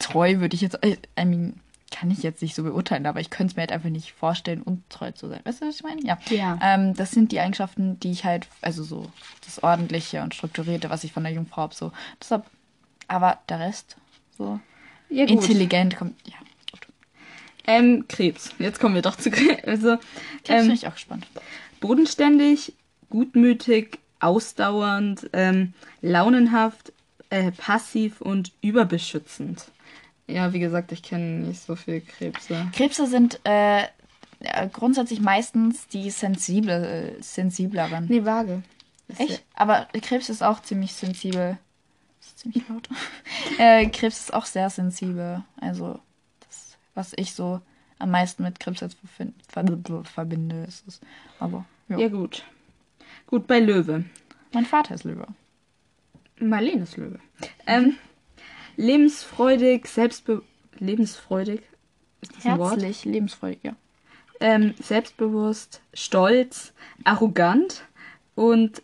treu 0.00 0.40
würde 0.40 0.56
ich 0.56 0.62
jetzt, 0.62 0.82
äh, 0.82 0.96
I 1.16 1.24
mean, 1.24 1.60
kann 1.94 2.10
ich 2.10 2.24
jetzt 2.24 2.42
nicht 2.42 2.56
so 2.56 2.64
beurteilen, 2.64 3.06
aber 3.06 3.20
ich 3.20 3.30
könnte 3.30 3.52
es 3.52 3.56
mir 3.56 3.60
halt 3.62 3.70
einfach 3.70 3.88
nicht 3.88 4.12
vorstellen, 4.12 4.62
untreu 4.62 5.12
zu 5.12 5.28
sein. 5.28 5.40
Weißt 5.44 5.62
du, 5.62 5.68
was 5.68 5.76
ich 5.76 5.84
meine? 5.84 6.02
Ja. 6.02 6.18
Ja. 6.28 6.58
Ähm, 6.60 6.94
das 6.94 7.12
sind 7.12 7.30
die 7.30 7.38
Eigenschaften, 7.38 8.00
die 8.00 8.10
ich 8.10 8.24
halt, 8.24 8.48
also 8.62 8.82
so 8.82 9.12
das 9.44 9.62
Ordentliche 9.62 10.20
und 10.22 10.34
Strukturierte, 10.34 10.90
was 10.90 11.04
ich 11.04 11.12
von 11.12 11.22
der 11.22 11.32
Jungfrau 11.32 11.62
habe, 11.62 11.74
so. 11.74 11.92
Deshalb, 12.20 12.44
aber 13.06 13.38
der 13.48 13.60
Rest, 13.60 13.96
so 14.36 14.58
Ja, 15.08 15.24
intelligent 15.26 15.96
kommt, 15.96 16.16
ja. 16.26 16.34
Gut. 16.72 16.88
Ähm, 17.68 18.06
Krebs. 18.08 18.50
Jetzt 18.58 18.80
kommen 18.80 18.96
wir 18.96 19.02
doch 19.02 19.16
zu 19.16 19.30
Krebs. 19.30 19.62
Also, 19.64 19.90
Jetzt 19.92 20.48
ähm, 20.48 20.62
bin 20.66 20.72
ich 20.72 20.88
auch 20.88 20.94
gespannt. 20.94 21.28
bodenständig, 21.80 22.72
gutmütig, 23.08 23.98
ausdauernd, 24.18 25.30
ähm, 25.32 25.74
launenhaft, 26.02 26.92
äh, 27.30 27.52
passiv 27.52 28.20
und 28.20 28.50
überbeschützend. 28.62 29.66
Ja, 30.26 30.52
wie 30.52 30.58
gesagt, 30.58 30.92
ich 30.92 31.02
kenne 31.02 31.46
nicht 31.46 31.60
so 31.60 31.76
viel 31.76 32.00
Krebse. 32.00 32.66
Krebse 32.72 33.06
sind 33.06 33.40
äh, 33.44 33.82
ja, 34.40 34.66
grundsätzlich 34.72 35.20
meistens 35.20 35.86
die 35.88 36.10
sensible, 36.10 37.16
äh, 37.18 37.22
sensibleren. 37.22 38.06
Nee, 38.08 38.24
vage. 38.24 38.62
Ist 39.08 39.20
Echt? 39.20 39.44
Aber 39.54 39.86
Krebs 40.00 40.28
ist 40.28 40.42
auch 40.42 40.62
ziemlich 40.62 40.94
sensibel. 40.94 41.58
Das 42.20 42.28
ist 42.28 42.38
ziemlich 42.38 42.68
laut. 42.68 42.88
äh, 43.58 43.86
Krebs 43.86 44.20
ist 44.20 44.34
auch 44.34 44.46
sehr 44.46 44.70
sensibel. 44.70 45.42
Also, 45.60 46.00
das, 46.40 46.78
was 46.94 47.12
ich 47.16 47.34
so 47.34 47.60
am 47.98 48.10
meisten 48.10 48.42
mit 48.42 48.60
Krebs 48.60 48.80
jetzt 48.80 48.96
verbinde, 50.04 50.64
ist 50.64 50.86
es. 50.88 51.00
Aber, 51.38 51.64
ja. 51.88 51.96
Ja, 51.98 52.02
ja 52.04 52.08
gut. 52.08 52.44
Gut, 53.26 53.46
bei 53.46 53.60
Löwe. 53.60 54.04
Mein 54.52 54.66
Vater 54.66 54.94
ist 54.94 55.04
Löwe. 55.04 55.26
Marlene 56.38 56.82
ist 56.82 56.96
Löwe. 56.96 57.20
Ähm, 57.66 57.96
lebensfreudig, 58.76 59.86
selbstbe... 59.86 60.42
Lebensfreudig? 60.78 61.62
Ist 62.20 62.36
das 62.36 62.46
ein 62.46 62.58
Wort? 62.58 62.72
Herzlich, 62.72 63.04
lebensfreudig, 63.04 63.60
ja. 63.62 63.76
Ähm, 64.40 64.74
selbstbewusst, 64.82 65.80
stolz, 65.94 66.72
arrogant 67.04 67.84
und 68.34 68.82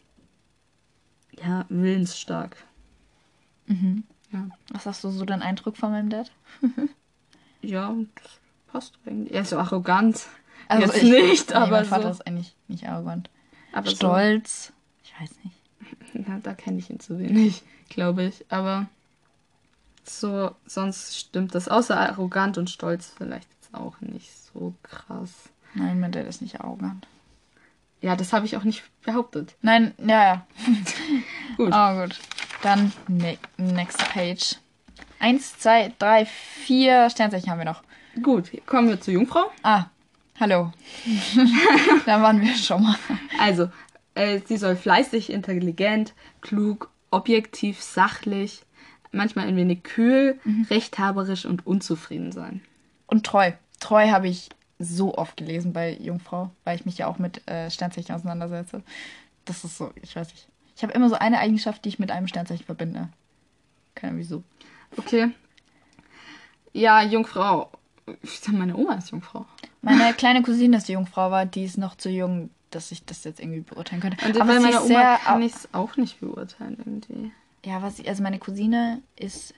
ja, 1.42 1.64
willensstark. 1.68 2.56
Mhm. 3.66 4.04
Ja. 4.32 4.48
Was 4.72 4.86
hast 4.86 5.02
du 5.02 5.10
so 5.10 5.24
den 5.24 5.42
Eindruck 5.42 5.76
von 5.76 5.90
meinem 5.90 6.10
Dad? 6.10 6.30
Ja, 7.62 7.94
das 8.22 8.32
passt 8.72 8.94
eigentlich. 9.04 9.34
Er 9.34 9.42
ist 9.42 9.50
so 9.50 9.58
arrogant. 9.58 10.26
Also 10.66 10.86
Jetzt 10.86 10.96
ich- 11.02 11.10
nicht, 11.10 11.50
nee, 11.50 11.54
aber 11.56 11.70
mein 11.72 11.84
Vater 11.84 12.04
so. 12.04 12.08
ist 12.10 12.26
eigentlich 12.26 12.54
nicht 12.68 12.88
arrogant. 12.88 13.28
Aber 13.72 13.90
Stolz. 13.90 14.72
Ich 15.04 15.12
weiß 15.20 15.30
nicht. 15.44 15.56
So, 16.10 16.18
ja, 16.30 16.38
da 16.42 16.54
kenne 16.54 16.78
ich 16.78 16.88
ihn 16.88 17.00
zu 17.00 17.18
wenig, 17.18 17.62
glaube 17.90 18.24
ich. 18.24 18.46
Aber 18.48 18.88
so, 20.18 20.54
sonst 20.66 21.18
stimmt 21.18 21.54
das. 21.54 21.68
Außer 21.68 21.98
arrogant 21.98 22.58
und 22.58 22.70
stolz 22.70 23.12
vielleicht 23.16 23.48
jetzt 23.54 23.74
auch 23.74 24.00
nicht 24.00 24.30
so 24.52 24.74
krass. 24.82 25.30
Nein, 25.74 26.00
mein 26.00 26.12
Dad 26.12 26.26
ist 26.26 26.42
nicht 26.42 26.60
arrogant. 26.60 27.06
Ja, 28.00 28.16
das 28.16 28.32
habe 28.32 28.46
ich 28.46 28.56
auch 28.56 28.64
nicht 28.64 28.82
behauptet. 29.02 29.56
Nein, 29.60 29.94
ja, 29.98 30.24
ja. 30.24 30.46
Gut. 31.56 31.72
Oh, 31.74 32.00
gut. 32.00 32.18
Dann 32.62 32.92
ne 33.08 33.38
next 33.58 33.98
page. 33.98 34.56
Eins, 35.18 35.58
zwei, 35.58 35.92
drei, 35.98 36.24
vier 36.24 37.10
Sternzeichen 37.10 37.50
haben 37.50 37.58
wir 37.58 37.66
noch. 37.66 37.82
Gut, 38.22 38.50
kommen 38.66 38.88
wir 38.88 39.00
zur 39.00 39.14
Jungfrau. 39.14 39.50
Ah, 39.62 39.86
hallo. 40.38 40.72
da 42.06 42.22
waren 42.22 42.40
wir 42.40 42.54
schon 42.54 42.82
mal. 42.82 42.96
Also, 43.38 43.70
äh, 44.14 44.40
sie 44.46 44.56
soll 44.56 44.76
fleißig, 44.76 45.30
intelligent, 45.30 46.14
klug, 46.40 46.90
objektiv, 47.10 47.80
sachlich, 47.82 48.62
manchmal 49.12 49.46
ein 49.48 49.56
wenig 49.56 49.82
kühl, 49.82 50.38
rechthaberisch 50.70 51.44
und 51.44 51.66
unzufrieden 51.66 52.32
sein. 52.32 52.60
Und 53.06 53.26
treu. 53.26 53.52
Treu 53.80 54.10
habe 54.10 54.28
ich 54.28 54.50
so 54.78 55.14
oft 55.16 55.36
gelesen 55.36 55.72
bei 55.72 55.96
Jungfrau, 56.00 56.50
weil 56.64 56.76
ich 56.76 56.86
mich 56.86 56.98
ja 56.98 57.06
auch 57.06 57.18
mit 57.18 57.46
äh, 57.48 57.70
Sternzeichen 57.70 58.14
auseinandersetze. 58.14 58.82
Das 59.44 59.64
ist 59.64 59.76
so, 59.76 59.92
ich 60.02 60.16
weiß 60.16 60.28
nicht. 60.30 60.48
Ich 60.76 60.82
habe 60.82 60.92
immer 60.94 61.08
so 61.08 61.16
eine 61.16 61.38
Eigenschaft, 61.38 61.84
die 61.84 61.90
ich 61.90 61.98
mit 61.98 62.10
einem 62.10 62.28
Sternzeichen 62.28 62.64
verbinde. 62.64 63.08
Keine 63.94 64.12
Ahnung 64.12 64.20
wieso. 64.20 64.42
Okay. 64.96 65.30
Ja, 66.72 67.02
Jungfrau. 67.02 67.70
Ich 68.22 68.40
sag, 68.40 68.54
meine 68.54 68.76
Oma 68.76 68.94
ist 68.94 69.10
Jungfrau. 69.10 69.44
Meine 69.82 70.14
kleine 70.14 70.42
Cousine 70.42 70.78
ist 70.78 70.88
die 70.88 70.92
Jungfrau, 70.92 71.30
war 71.30 71.46
die 71.46 71.64
ist 71.64 71.78
noch 71.78 71.96
zu 71.96 72.08
jung, 72.08 72.50
dass 72.70 72.92
ich 72.92 73.04
das 73.04 73.24
jetzt 73.24 73.40
irgendwie 73.40 73.60
beurteilen 73.60 74.00
könnte. 74.00 74.24
Und 74.24 74.40
Aber 74.40 74.54
bei 74.54 74.60
meiner 74.60 74.84
Oma 74.84 75.16
kann 75.18 75.42
ich 75.42 75.54
es 75.54 75.68
auch 75.72 75.96
nicht 75.96 76.20
beurteilen 76.20 76.76
irgendwie. 76.78 77.32
Ja, 77.64 77.82
was 77.82 77.98
ich, 77.98 78.08
also 78.08 78.22
meine 78.22 78.38
Cousine 78.38 79.02
ist, 79.16 79.54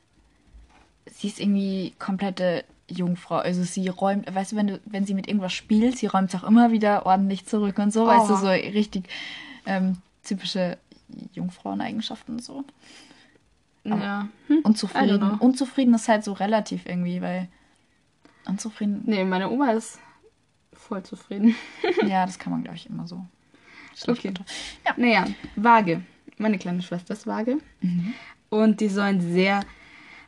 sie 1.11 1.28
ist 1.28 1.38
irgendwie 1.40 1.94
komplette 1.99 2.64
Jungfrau. 2.88 3.37
Also 3.37 3.62
sie 3.62 3.88
räumt, 3.88 4.32
weißt 4.32 4.52
du, 4.52 4.56
wenn 4.56 4.66
du, 4.66 4.80
wenn 4.87 5.06
sie 5.06 5.14
mit 5.14 5.28
irgendwas 5.28 5.52
spielt, 5.52 5.99
sie 5.99 6.06
räumt 6.06 6.32
es 6.35 6.40
auch 6.42 6.47
immer 6.47 6.73
wieder 6.73 7.06
ordentlich 7.06 7.47
zurück 7.47 7.78
und 7.78 7.92
so, 7.92 8.06
weißt 8.06 8.28
du, 8.28 8.35
Oh. 8.35 8.37
so 8.38 8.47
richtig 8.49 9.09
ähm, 9.66 9.99
typische 10.25 10.78
Jungfraueneigenschaften 11.32 12.35
und 12.37 12.42
so. 12.44 12.64
Ja. 13.85 14.28
Hm? 14.49 14.61
Unzufrieden. 14.62 15.23
Unzufrieden 15.38 15.94
ist 15.94 16.09
halt 16.09 16.25
so 16.25 16.32
relativ 16.32 16.87
irgendwie, 16.87 17.21
weil 17.21 17.49
unzufrieden, 18.47 19.02
Nee, 19.06 19.25
meine 19.25 19.50
Oma 19.50 19.73
ist 19.73 19.99
voll 20.73 21.02
zufrieden. 21.02 21.54
ja, 22.06 22.26
das 22.26 22.38
kann 22.38 22.52
man, 22.52 22.62
glaube 22.62 22.76
ich, 22.76 22.88
immer 22.88 23.06
so. 23.06 23.25
Okay. 24.06 24.28
runter. 24.28 24.44
Naja, 24.97 25.26
Waage. 25.56 26.02
Meine 26.39 26.59
kleine 26.59 26.83
Schwester 26.83 27.15
ist 27.15 27.27
Waage. 27.27 27.59
Mhm. 27.81 28.15
Und 28.51 28.81
die 28.81 28.89
sollen 28.89 29.21
sehr 29.33 29.61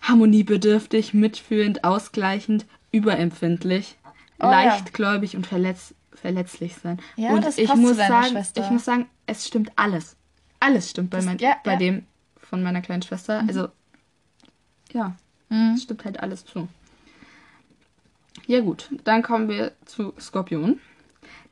harmoniebedürftig, 0.03 1.15
mitfühlend, 1.15 1.85
ausgleichend, 1.85 2.67
überempfindlich, 2.93 3.97
Oh 4.41 4.45
ja. 4.47 4.51
leichtgläubig 4.65 5.37
und 5.37 5.47
verletz 5.47 5.95
verletzlich 6.13 6.77
sein. 6.77 6.99
Ja, 7.17 7.31
und 7.31 7.45
das 7.45 7.59
ich 7.59 7.69
passt 7.69 7.81
muss 7.81 7.97
sagen, 7.97 8.27
Schwester. 8.29 8.65
ich 8.65 8.71
muss 8.71 8.85
sagen, 8.85 9.07
es 9.27 9.47
stimmt 9.47 9.73
alles. 9.77 10.17
Alles 10.61 10.91
stimmt 10.91 11.11
bei, 11.11 11.19
Das- 11.19 11.27
mein, 11.27 11.39
ja, 11.39 11.57
bei 11.65 11.73
ja. 11.73 11.79
dem 11.79 12.07
von 12.39 12.63
meiner 12.63 12.81
kleinen 12.81 13.03
Schwester. 13.03 13.45
Also, 13.47 13.69
ja, 14.93 15.15
Mhm. 15.51 15.75
es 15.77 15.83
stimmt 15.83 16.05
halt 16.05 16.21
alles 16.21 16.45
zu. 16.45 16.69
Ja 18.47 18.61
gut, 18.61 18.91
dann 19.05 19.23
kommen 19.23 19.49
wir 19.49 19.73
zu 19.85 20.13
Skorpion. 20.21 20.79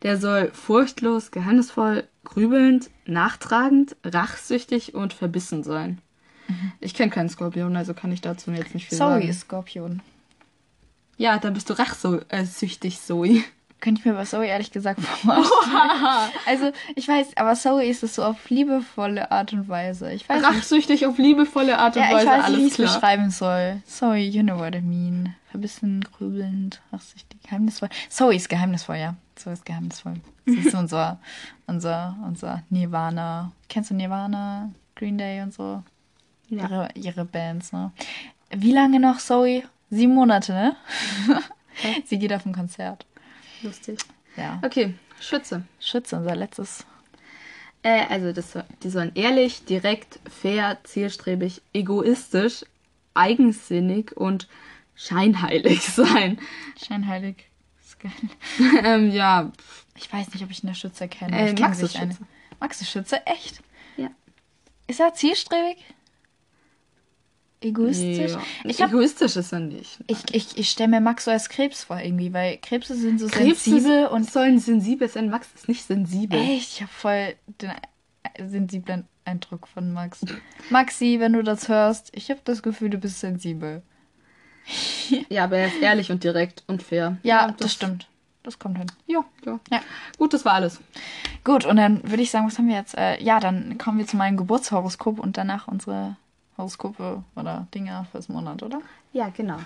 Der 0.02 0.16
soll 0.16 0.50
furchtlos, 0.52 1.30
geheimnisvoll, 1.30 2.08
grübelnd, 2.24 2.90
nachtragend, 3.06 3.96
rachsüchtig 4.04 4.94
und 4.94 5.12
verbissen 5.12 5.62
sein. 5.62 6.00
Ich 6.80 6.94
kenne 6.94 7.10
keinen 7.10 7.28
Skorpion, 7.28 7.76
also 7.76 7.94
kann 7.94 8.12
ich 8.12 8.20
dazu 8.20 8.50
jetzt 8.50 8.74
nicht 8.74 8.88
viel 8.88 8.98
Zoe 8.98 9.08
sagen. 9.08 9.28
ist 9.28 9.40
Skorpion. 9.40 10.02
Ja, 11.16 11.38
dann 11.38 11.54
bist 11.54 11.70
du 11.70 11.74
rachsüchtig, 11.74 13.00
Zoe. 13.00 13.44
Könnte 13.82 13.98
ich 13.98 14.04
mir 14.04 14.12
bei 14.12 14.24
Zoe 14.24 14.46
ehrlich 14.46 14.70
gesagt 14.70 15.00
vorstellen. 15.24 16.30
also, 16.46 16.70
ich 16.94 17.08
weiß, 17.08 17.36
aber 17.36 17.54
Zoe 17.56 17.84
ist 17.84 18.04
es 18.04 18.14
so 18.14 18.22
auf 18.22 18.48
liebevolle 18.48 19.32
Art 19.32 19.52
und 19.52 19.68
Weise. 19.68 20.12
Ich 20.12 20.28
weiß 20.28 20.40
nicht. 20.40 20.50
Rachsüchtig 20.50 21.04
auf 21.04 21.18
liebevolle 21.18 21.76
Art 21.76 21.96
und 21.96 22.02
Ja, 22.02 22.10
ich 22.10 22.14
Weise, 22.14 22.26
weiß 22.28 22.36
nicht, 22.36 22.48
wie 22.48 22.54
alles 22.54 22.66
ich 22.78 22.78
es 22.78 22.94
beschreiben 22.94 23.30
soll. 23.30 23.82
Zoe, 23.84 24.18
you 24.18 24.44
know 24.44 24.56
what 24.56 24.76
I 24.76 24.80
mean. 24.80 25.34
Verbissen, 25.50 26.00
grübelnd, 26.16 26.80
rachsüchtig, 26.92 27.42
geheimnisvoll. 27.42 27.88
Zoe 28.08 28.36
ist 28.36 28.48
geheimnisvoll, 28.48 28.98
ja. 28.98 29.16
Zoe 29.34 29.52
ist 29.54 29.66
geheimnisvoll. 29.66 30.14
Sie 30.46 30.58
ist 30.58 30.74
unser, 30.76 31.18
unser, 31.66 32.16
unser 32.24 32.62
Nirvana. 32.70 33.50
Kennst 33.68 33.90
du 33.90 33.94
Nirvana, 33.94 34.70
Green 34.94 35.18
Day 35.18 35.42
und 35.42 35.52
so? 35.52 35.82
Ja. 36.48 36.62
Ihre, 36.62 36.88
ihre 36.94 37.24
Bands, 37.24 37.72
ne? 37.72 37.90
Wie 38.50 38.72
lange 38.72 39.00
noch, 39.00 39.18
Zoe? 39.18 39.64
Sieben 39.90 40.14
Monate, 40.14 40.52
ne? 40.52 40.76
Sie 42.06 42.20
geht 42.20 42.32
auf 42.32 42.46
ein 42.46 42.52
Konzert. 42.54 43.06
Lustig. 43.62 43.98
Ja. 44.36 44.60
Okay, 44.64 44.94
Schütze. 45.20 45.64
Schütze, 45.80 46.16
unser 46.16 46.34
letztes. 46.36 46.84
Äh, 47.82 48.06
also 48.08 48.32
das, 48.32 48.52
die 48.82 48.90
sollen 48.90 49.12
ehrlich, 49.14 49.64
direkt, 49.64 50.20
fair, 50.30 50.78
zielstrebig, 50.84 51.62
egoistisch, 51.72 52.64
eigensinnig 53.14 54.16
und 54.16 54.48
scheinheilig 54.94 55.82
sein. 55.88 56.38
Scheinheilig. 56.84 57.44
Ist 57.82 58.00
geil. 58.00 58.12
ähm, 58.84 59.10
ja, 59.10 59.50
Ich 59.96 60.12
weiß 60.12 60.32
nicht, 60.32 60.42
ob 60.44 60.50
ich 60.50 60.62
eine 60.62 60.74
Schütze 60.74 61.08
kenne. 61.08 61.36
Äh, 61.36 61.50
ich 61.50 61.56
kenn 61.56 61.64
Max 61.64 61.80
ist 61.82 61.92
sich 61.92 62.00
eine. 62.00 62.12
Schütze. 62.12 62.26
Max 62.60 62.80
ist 62.80 62.90
Schütze? 62.90 63.26
Echt? 63.26 63.60
Ja. 63.96 64.10
Ist 64.86 65.00
er 65.00 65.14
zielstrebig? 65.14 65.78
Egoistisch? 67.62 68.32
Ja. 68.32 68.42
Ich, 68.64 68.82
hab, 68.82 68.90
egoistisch 68.90 69.36
ist 69.36 69.52
er 69.52 69.60
nicht. 69.60 69.98
ich, 70.06 70.18
ich, 70.32 70.58
ich 70.58 70.70
stelle 70.70 70.90
mir 70.90 71.00
Max 71.00 71.24
so 71.24 71.30
als 71.30 71.48
Krebs 71.48 71.84
vor 71.84 72.00
irgendwie, 72.00 72.32
weil 72.32 72.58
Krebse 72.58 72.94
sind 72.94 73.20
so 73.20 73.28
Krebs 73.28 73.64
sensibel 73.64 74.06
und 74.06 74.30
sollen 74.30 74.58
sensibel 74.58 75.08
sein. 75.08 75.30
Max 75.30 75.48
ist 75.54 75.68
nicht 75.68 75.84
sensibel. 75.84 76.38
echt, 76.38 76.74
ich 76.74 76.82
habe 76.82 76.92
voll 76.92 77.34
den 77.46 77.70
sensiblen 78.50 79.06
Eindruck 79.24 79.68
von 79.68 79.92
Max. 79.92 80.24
Maxi, 80.70 81.16
wenn 81.20 81.32
du 81.32 81.42
das 81.42 81.68
hörst, 81.68 82.10
ich 82.14 82.30
habe 82.30 82.40
das 82.44 82.62
Gefühl, 82.62 82.90
du 82.90 82.98
bist 82.98 83.20
sensibel. 83.20 83.82
Ja, 85.28 85.44
aber 85.44 85.58
er 85.58 85.66
ist 85.68 85.80
ehrlich 85.80 86.10
und 86.10 86.24
direkt 86.24 86.62
und 86.66 86.82
fair. 86.82 87.18
Ja, 87.22 87.46
Und 87.46 87.60
das, 87.60 87.72
stimmt. 87.72 88.08
Das 88.42 88.58
kommt 88.58 88.78
hin. 88.78 88.86
Ja, 89.06 89.24
ja. 89.44 89.60
Ja. 89.70 89.80
Gut, 90.18 90.32
das 90.34 90.44
war 90.44 90.54
alles. 90.54 90.80
Gut, 91.44 91.64
und 91.64 91.76
dann 91.76 92.02
würde 92.08 92.22
ich 92.22 92.30
sagen, 92.30 92.46
was 92.46 92.58
haben 92.58 92.68
wir 92.68 92.76
jetzt? 92.76 92.96
Äh, 92.96 93.22
ja, 93.22 93.40
dann 93.40 93.78
kommen 93.78 93.98
wir 93.98 94.06
zu 94.06 94.16
meinem 94.16 94.36
Geburtshoroskop 94.36 95.18
und 95.18 95.36
danach 95.36 95.68
unsere 95.68 96.16
Horoskope 96.62 97.24
oder 97.34 97.66
Dinger 97.74 98.06
fürs 98.10 98.28
Monat, 98.28 98.62
oder? 98.62 98.80
Ja, 99.12 99.30
genau. 99.36 99.58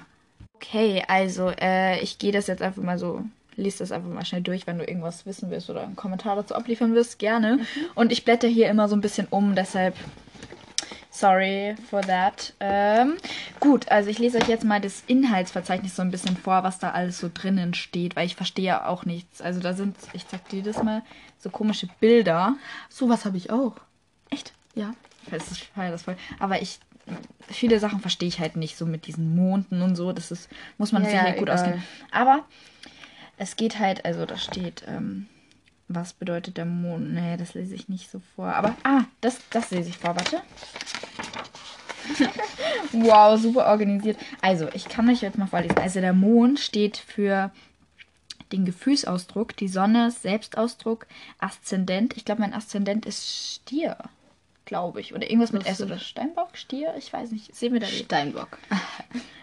Okay, 0.54 1.04
also 1.06 1.50
äh, 1.50 2.00
ich 2.00 2.18
gehe 2.18 2.32
das 2.32 2.46
jetzt 2.46 2.62
einfach 2.62 2.82
mal 2.82 2.98
so, 2.98 3.22
lies 3.56 3.76
das 3.76 3.92
einfach 3.92 4.08
mal 4.08 4.24
schnell 4.24 4.40
durch, 4.40 4.66
wenn 4.66 4.78
du 4.78 4.84
irgendwas 4.84 5.26
wissen 5.26 5.50
willst 5.50 5.68
oder 5.68 5.82
einen 5.82 5.96
Kommentar 5.96 6.36
dazu 6.36 6.54
abliefern 6.54 6.94
willst, 6.94 7.18
gerne. 7.18 7.60
Und 7.94 8.12
ich 8.12 8.24
blätter 8.24 8.48
hier 8.48 8.68
immer 8.70 8.88
so 8.88 8.96
ein 8.96 9.02
bisschen 9.02 9.26
um, 9.30 9.54
deshalb 9.54 9.94
sorry 11.10 11.74
for 11.90 12.00
that. 12.02 12.54
Ähm, 12.60 13.16
gut, 13.60 13.88
also 13.90 14.10
ich 14.10 14.18
lese 14.18 14.38
euch 14.38 14.48
jetzt 14.48 14.64
mal 14.64 14.80
das 14.80 15.02
Inhaltsverzeichnis 15.06 15.96
so 15.96 16.02
ein 16.02 16.10
bisschen 16.10 16.36
vor, 16.36 16.62
was 16.62 16.78
da 16.78 16.90
alles 16.90 17.18
so 17.18 17.30
drinnen 17.32 17.74
steht, 17.74 18.16
weil 18.16 18.26
ich 18.26 18.36
verstehe 18.36 18.66
ja 18.66 18.86
auch 18.86 19.04
nichts. 19.04 19.40
Also 19.40 19.60
da 19.60 19.74
sind, 19.74 19.96
ich 20.14 20.26
zeig 20.26 20.48
dir 20.48 20.62
das 20.62 20.82
mal, 20.82 21.02
so 21.38 21.50
komische 21.50 21.88
Bilder. 22.00 22.56
So 22.88 23.08
was 23.08 23.24
habe 23.24 23.36
ich 23.36 23.50
auch. 23.50 23.76
Echt? 24.30 24.52
Ja. 24.74 24.94
Das 25.30 25.50
ist 25.50 25.64
feier 25.74 25.90
das 25.90 26.02
voll. 26.02 26.16
Aber 26.38 26.62
ich, 26.62 26.78
viele 27.48 27.78
Sachen 27.78 28.00
verstehe 28.00 28.28
ich 28.28 28.40
halt 28.40 28.56
nicht, 28.56 28.76
so 28.76 28.86
mit 28.86 29.06
diesen 29.06 29.34
Monden 29.36 29.82
und 29.82 29.96
so. 29.96 30.12
Das 30.12 30.30
ist, 30.30 30.48
muss 30.78 30.92
man 30.92 31.02
Ja, 31.04 31.08
sich 31.10 31.16
ja, 31.18 31.24
halt 31.24 31.36
gut 31.38 31.48
egal. 31.48 31.56
auskennen. 31.58 31.82
Aber 32.10 32.44
es 33.38 33.56
geht 33.56 33.78
halt, 33.78 34.04
also 34.04 34.26
da 34.26 34.36
steht, 34.36 34.82
ähm, 34.88 35.26
was 35.88 36.12
bedeutet 36.14 36.56
der 36.56 36.64
Mond? 36.64 37.14
Nee, 37.14 37.36
das 37.36 37.54
lese 37.54 37.74
ich 37.74 37.88
nicht 37.88 38.10
so 38.10 38.20
vor. 38.34 38.46
Aber, 38.54 38.74
ah, 38.82 39.04
das, 39.20 39.38
das 39.50 39.70
lese 39.70 39.90
ich 39.90 39.98
vor, 39.98 40.16
warte. 40.16 40.42
wow, 42.92 43.38
super 43.40 43.66
organisiert. 43.66 44.16
Also, 44.40 44.68
ich 44.74 44.88
kann 44.88 45.08
euch 45.08 45.20
jetzt 45.22 45.38
mal 45.38 45.46
vorlesen. 45.46 45.78
Also, 45.78 46.00
der 46.00 46.12
Mond 46.12 46.58
steht 46.60 46.96
für 46.96 47.50
den 48.52 48.64
Gefühlsausdruck, 48.64 49.56
die 49.56 49.68
Sonne, 49.68 50.10
Selbstausdruck, 50.10 51.06
Aszendent. 51.38 52.16
Ich 52.16 52.24
glaube, 52.24 52.42
mein 52.42 52.54
Aszendent 52.54 53.04
ist 53.06 53.54
Stier, 53.56 53.96
glaube 54.66 55.00
ich. 55.00 55.14
Oder 55.14 55.30
irgendwas 55.30 55.52
mit 55.52 55.64
S 55.64 55.80
oder 55.80 55.98
Steinbock, 55.98 56.56
Stier, 56.58 56.94
ich 56.98 57.10
weiß 57.10 57.30
nicht. 57.32 57.54
Sehen 57.54 57.72
wir 57.72 57.80
da. 57.80 57.86
Steinbock. 57.86 58.58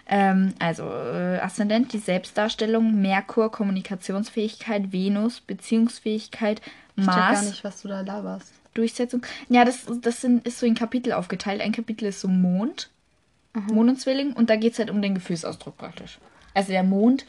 Ähm, 0.05 0.53
also, 0.59 0.83
äh, 0.83 1.39
Aszendent, 1.39 1.93
die 1.93 1.97
Selbstdarstellung, 1.97 3.01
Merkur, 3.01 3.49
Kommunikationsfähigkeit, 3.49 4.91
Venus, 4.91 5.39
Beziehungsfähigkeit, 5.39 6.61
Ich 6.97 7.05
check 7.05 7.05
Mars, 7.05 7.39
gar 7.39 7.49
nicht, 7.49 7.63
was 7.63 7.81
du 7.81 7.87
da 7.87 8.01
laberst. 8.01 8.51
Durchsetzung. 8.73 9.25
Ja, 9.47 9.63
das, 9.63 9.85
das 10.01 10.19
sind, 10.19 10.45
ist 10.45 10.59
so 10.59 10.65
in 10.65 10.75
Kapitel 10.75 11.13
aufgeteilt. 11.13 11.61
Ein 11.61 11.71
Kapitel 11.71 12.05
ist 12.05 12.19
so 12.19 12.27
Mond, 12.27 12.89
Mond 13.53 13.91
und 13.91 13.99
Zwilling 13.99 14.33
und 14.33 14.49
da 14.49 14.57
geht 14.57 14.73
es 14.73 14.79
halt 14.79 14.89
um 14.89 15.01
den 15.01 15.15
Gefühlsausdruck 15.15 15.77
praktisch. 15.77 16.19
Also 16.53 16.73
der 16.73 16.83
Mond, 16.83 17.25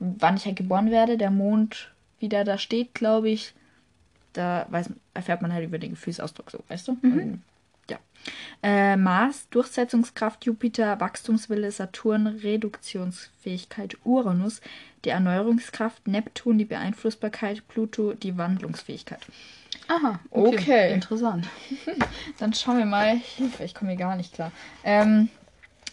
wann 0.00 0.36
ich 0.36 0.46
halt 0.46 0.56
geboren 0.56 0.90
werde, 0.90 1.16
der 1.18 1.30
Mond, 1.30 1.92
wie 2.18 2.28
der 2.28 2.44
da 2.44 2.58
steht, 2.58 2.92
glaube 2.92 3.28
ich, 3.28 3.54
da 4.36 4.66
weiß, 4.70 4.90
erfährt 5.14 5.42
man 5.42 5.52
halt 5.52 5.64
über 5.64 5.78
den 5.78 5.90
Gefühlsausdruck 5.90 6.50
so, 6.50 6.58
weißt 6.68 6.88
du? 6.88 6.96
Und, 7.02 7.42
ja. 7.90 7.98
Äh, 8.62 8.96
Mars, 8.96 9.48
Durchsetzungskraft, 9.50 10.44
Jupiter, 10.44 10.98
Wachstumswille, 11.00 11.70
Saturn, 11.70 12.26
Reduktionsfähigkeit, 12.26 13.96
Uranus, 14.04 14.60
die 15.04 15.10
Erneuerungskraft, 15.10 16.08
Neptun, 16.08 16.58
die 16.58 16.64
Beeinflussbarkeit, 16.64 17.66
Pluto, 17.68 18.12
die 18.14 18.36
Wandlungsfähigkeit. 18.36 19.20
Aha, 19.88 20.18
Okay. 20.30 20.92
Interessant. 20.92 21.46
Dann 22.38 22.52
schauen 22.52 22.78
wir 22.78 22.86
mal. 22.86 23.16
Hilfe, 23.16 23.62
ich 23.64 23.74
komme 23.74 23.92
hier 23.92 24.00
gar 24.00 24.16
nicht 24.16 24.34
klar. 24.34 24.50
Ähm, 24.82 25.28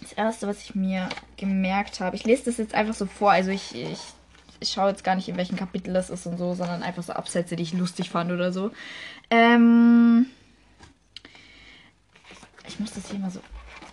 das 0.02 0.14
erste, 0.14 0.48
was 0.48 0.64
ich 0.64 0.76
mir 0.76 1.10
gemerkt 1.38 2.00
habe, 2.00 2.16
ich 2.16 2.26
lese 2.26 2.46
das 2.46 2.58
jetzt 2.58 2.74
einfach 2.74 2.96
so 2.96 3.06
vor. 3.06 3.32
Also 3.32 3.52
ich, 3.52 3.76
ich, 3.76 4.00
ich 4.64 4.72
schaue 4.72 4.90
jetzt 4.90 5.04
gar 5.04 5.16
nicht, 5.16 5.30
in 5.30 5.38
welchem 5.38 5.58
Kapitel 5.58 5.94
das 5.94 6.10
ist 6.10 6.26
und 6.26 6.38
so, 6.38 6.54
sondern 6.54 6.82
einfach 6.84 7.04
so 7.04 7.14
Absätze, 7.14 7.56
die 7.56 7.64
ich 7.64 7.74
lustig 7.74 8.10
fand 8.10 8.32
oder 8.32 8.52
so. 8.52 8.72
Ähm, 9.30 10.28
ich 12.68 12.80
muss 12.80 12.94
das 12.94 13.10
hier 13.10 13.20
mal 13.20 13.30
so. 13.30 13.42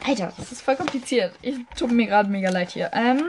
Alter, 0.06 0.32
das 0.36 0.52
ist 0.52 0.62
voll 0.62 0.76
kompliziert. 0.76 1.34
Ich 1.42 1.56
tut 1.76 1.92
mir 1.92 2.06
gerade 2.06 2.30
mega 2.30 2.48
leid 2.50 2.70
hier. 2.70 2.90
Ähm, 2.94 3.22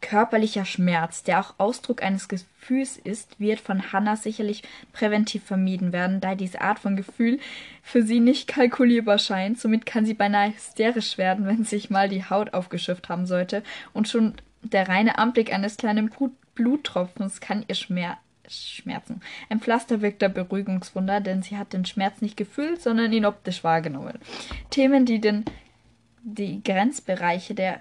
körperlicher 0.00 0.64
Schmerz, 0.64 1.22
der 1.22 1.40
auch 1.40 1.54
Ausdruck 1.58 2.02
eines 2.02 2.28
Gefühls 2.28 2.96
ist, 2.96 3.38
wird 3.40 3.60
von 3.60 3.92
Hannah 3.92 4.16
sicherlich 4.16 4.62
präventiv 4.92 5.44
vermieden 5.44 5.92
werden, 5.92 6.20
da 6.20 6.34
diese 6.34 6.60
Art 6.60 6.78
von 6.78 6.96
Gefühl 6.96 7.38
für 7.82 8.02
sie 8.02 8.20
nicht 8.20 8.48
kalkulierbar 8.48 9.18
scheint. 9.18 9.58
Somit 9.58 9.86
kann 9.86 10.06
sie 10.06 10.14
beinahe 10.14 10.54
hysterisch 10.54 11.18
werden, 11.18 11.46
wenn 11.46 11.64
sich 11.64 11.90
mal 11.90 12.08
die 12.08 12.24
Haut 12.24 12.54
aufgeschifft 12.54 13.08
haben 13.08 13.26
sollte. 13.26 13.62
Und 13.92 14.08
schon 14.08 14.34
der 14.62 14.88
reine 14.88 15.18
Anblick 15.18 15.52
eines 15.52 15.76
kleinen 15.76 16.08
Blut 16.08 16.32
Bluttropfens 16.54 17.40
kann 17.40 17.64
ihr 17.66 17.74
Schmerz 17.74 18.18
Schmerzen. 18.48 19.22
Ein 19.48 19.60
Pflaster 19.60 20.02
wirkt 20.02 20.20
der 20.20 20.28
Beruhigungswunder, 20.28 21.20
denn 21.20 21.42
sie 21.42 21.56
hat 21.56 21.72
den 21.72 21.86
Schmerz 21.86 22.20
nicht 22.20 22.36
gefühlt, 22.36 22.82
sondern 22.82 23.12
ihn 23.12 23.24
optisch 23.24 23.64
wahrgenommen. 23.64 24.18
Themen, 24.68 25.06
die 25.06 25.20
den 25.20 25.44
die 26.24 26.62
Grenzbereiche 26.62 27.54
der 27.54 27.80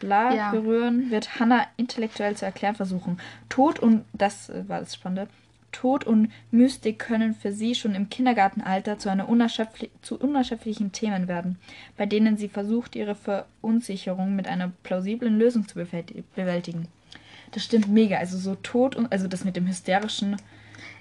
Bla 0.00 0.34
Ja. 0.34 0.50
berühren, 0.50 1.10
wird 1.10 1.38
Hannah 1.38 1.66
intellektuell 1.76 2.36
zu 2.36 2.44
erklären 2.44 2.74
versuchen. 2.74 3.20
Tod 3.48 3.78
und 3.78 4.04
das 4.12 4.48
äh, 4.48 4.68
war 4.68 4.80
das 4.80 4.94
Spannende. 4.94 5.28
Tod 5.72 6.04
und 6.04 6.30
Mystik 6.50 6.98
können 6.98 7.34
für 7.34 7.52
sie 7.52 7.74
schon 7.74 7.94
im 7.94 8.08
Kindergartenalter 8.08 8.98
zu, 8.98 9.10
einer 9.10 9.28
unerschöpfli 9.28 9.90
zu 10.00 10.18
unerschöpflichen 10.18 10.92
Themen 10.92 11.28
werden, 11.28 11.58
bei 11.96 12.06
denen 12.06 12.36
sie 12.36 12.48
versucht, 12.48 12.96
ihre 12.96 13.14
Verunsicherung 13.14 14.34
mit 14.36 14.48
einer 14.48 14.72
plausiblen 14.82 15.38
Lösung 15.38 15.68
zu 15.68 15.78
bewälti- 15.78 16.22
bewältigen. 16.34 16.88
Das 17.52 17.64
stimmt 17.64 17.88
mega. 17.88 18.16
Also 18.18 18.38
so 18.38 18.54
Tod 18.56 18.96
und 18.96 19.12
also 19.12 19.28
das 19.28 19.44
mit 19.44 19.56
dem 19.56 19.66
hysterischen. 19.66 20.36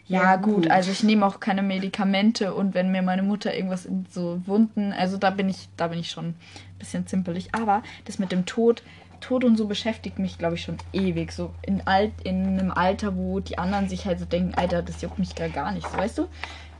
Ja, 0.07 0.21
Ja, 0.23 0.35
gut. 0.35 0.55
gut. 0.55 0.71
Also 0.71 0.91
ich 0.91 1.03
nehme 1.03 1.25
auch 1.25 1.39
keine 1.39 1.63
Medikamente 1.63 2.53
und 2.53 2.73
wenn 2.75 2.91
mir 2.91 3.01
meine 3.01 3.23
Mutter 3.23 3.55
irgendwas 3.55 3.85
in 3.85 4.05
so 4.11 4.39
Wunden, 4.45 4.93
also 4.93 5.17
da 5.17 5.31
bin 5.31 5.49
ich, 5.49 5.67
da 5.77 5.87
bin 5.87 5.97
ich 5.99 6.11
schon 6.11 6.25
ein 6.27 6.35
bisschen 6.77 7.07
zimpelig. 7.07 7.49
Aber 7.53 7.81
das 8.05 8.19
mit 8.19 8.31
dem 8.31 8.45
Tod, 8.45 8.83
Tod 9.25 9.43
und 9.43 9.57
so 9.57 9.65
beschäftigt 9.67 10.19
mich, 10.19 10.37
glaube 10.37 10.55
ich, 10.55 10.61
schon 10.61 10.77
ewig. 10.93 11.31
So 11.31 11.53
in 11.63 11.85
alt, 11.87 12.13
in 12.23 12.45
einem 12.45 12.71
Alter, 12.71 13.15
wo 13.17 13.39
die 13.39 13.57
anderen 13.57 13.89
sich 13.89 14.05
halt 14.05 14.19
so 14.19 14.25
denken, 14.25 14.53
Alter, 14.55 14.83
das 14.83 15.01
juckt 15.01 15.17
mich 15.17 15.33
gar 15.33 15.49
gar 15.49 15.71
nicht, 15.71 15.87
so 15.89 15.97
weißt 15.97 16.17
du? 16.19 16.27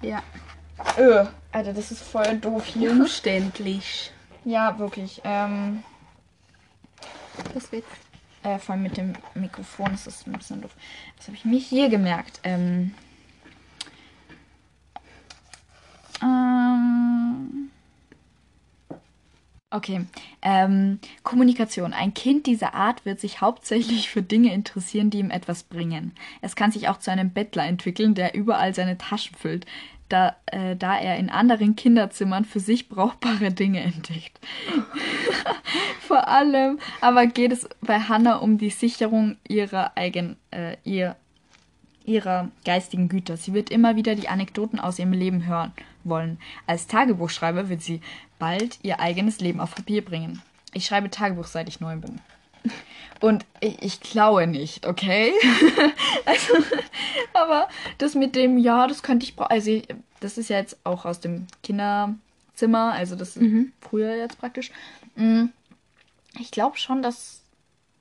Ja. 0.02 0.22
Öh, 0.98 1.26
Alter, 1.52 1.74
das 1.74 1.92
ist 1.92 2.04
voll 2.04 2.38
doof 2.38 2.66
hier. 2.66 2.92
Umständlich. 2.92 4.12
Ja, 4.44 4.78
wirklich. 4.78 5.22
Ähm, 5.24 5.84
Das 7.54 7.72
wird. 7.72 7.84
äh, 8.44 8.60
vor 8.60 8.74
allem 8.74 8.84
mit 8.84 8.98
dem 8.98 9.14
Mikrofon 9.34 9.94
ist 9.96 10.06
das 10.06 10.28
ein 10.28 10.34
bisschen 10.34 10.62
doof. 10.62 10.76
Was 11.18 11.28
habe 11.28 11.38
ich 11.38 11.46
mir 11.46 11.60
hier 11.60 11.90
gemerkt? 11.90 12.40
Ähm, 12.44 12.94
ähm, 16.22 17.72
okay. 19.76 20.06
Ähm, 20.42 21.00
Kommunikation. 21.24 21.94
Ein 21.94 22.14
Kind 22.14 22.46
dieser 22.46 22.74
Art 22.74 23.06
wird 23.06 23.20
sich 23.20 23.42
hauptsächlich 23.42 24.10
für 24.10 24.22
Dinge 24.22 24.54
interessieren, 24.54 25.10
die 25.10 25.20
ihm 25.20 25.32
etwas 25.32 25.64
bringen. 25.64 26.14
Es 26.42 26.56
kann 26.56 26.72
sich 26.72 26.88
auch 26.90 26.98
zu 26.98 27.12
einem 27.12 27.32
Bettler 27.32 27.66
entwickeln, 27.66 28.16
der 28.16 28.36
überall 28.36 28.74
seine 28.74 28.98
Taschen 28.98 29.36
füllt, 29.36 29.66
da, 30.10 30.36
äh, 30.48 30.76
da 30.76 30.98
er 30.98 31.18
in 31.18 31.30
anderen 31.30 31.76
Kinderzimmern 31.76 32.46
für 32.46 32.60
sich 32.60 32.90
brauchbare 32.90 33.52
Dinge 33.52 33.82
entdeckt. 33.82 34.40
Vor 36.00 36.28
allem 36.28 36.80
aber 37.02 37.26
geht 37.26 37.52
es 37.52 37.68
bei 37.82 38.00
Hannah 38.00 38.38
um 38.38 38.58
die 38.58 38.70
Sicherung 38.70 39.38
ihrer 39.48 39.98
eigen, 39.98 40.38
äh, 40.52 40.78
ihr, 40.84 41.16
ihrer 42.06 42.52
geistigen 42.66 43.10
Güter. 43.10 43.38
Sie 43.38 43.54
wird 43.54 43.72
immer 43.72 43.96
wieder 43.96 44.14
die 44.14 44.30
Anekdoten 44.30 44.80
aus 44.80 45.00
ihrem 45.00 45.14
Leben 45.14 45.48
hören 45.48 45.74
wollen. 46.10 46.40
Als 46.68 46.88
Tagebuchschreiber 46.88 47.70
wird 47.70 47.82
sie 47.82 48.02
bald 48.40 48.80
ihr 48.84 49.00
eigenes 49.00 49.40
Leben 49.40 49.60
auf 49.60 49.76
Papier 49.76 50.04
bringen. 50.04 50.42
Ich 50.74 50.86
schreibe 50.86 51.10
Tagebuch, 51.10 51.48
seit 51.48 51.70
ich 51.70 51.80
neun 51.80 52.02
bin. 52.02 52.20
Und 53.22 53.46
ich, 53.62 53.82
ich 53.82 54.00
klaue 54.02 54.46
nicht, 54.48 54.86
okay? 54.86 55.32
also, 56.26 56.54
aber 57.34 57.70
das 57.98 58.14
mit 58.16 58.36
dem, 58.36 58.58
ja, 58.58 58.88
das 58.88 59.04
könnte 59.04 59.26
ich 59.26 59.36
brauchen. 59.36 59.52
Also, 59.52 59.82
das 60.20 60.38
ist 60.38 60.50
ja 60.50 60.58
jetzt 60.58 60.78
auch 60.84 61.06
aus 61.06 61.20
dem 61.20 61.48
Kinderzimmer, 61.64 62.92
also 62.94 63.16
das 63.16 63.40
früher 63.82 64.16
jetzt 64.16 64.38
praktisch. 64.40 64.72
Mm, 65.16 65.46
Ich 66.40 66.52
glaube 66.52 66.78
schon, 66.78 67.02
dass 67.02 67.42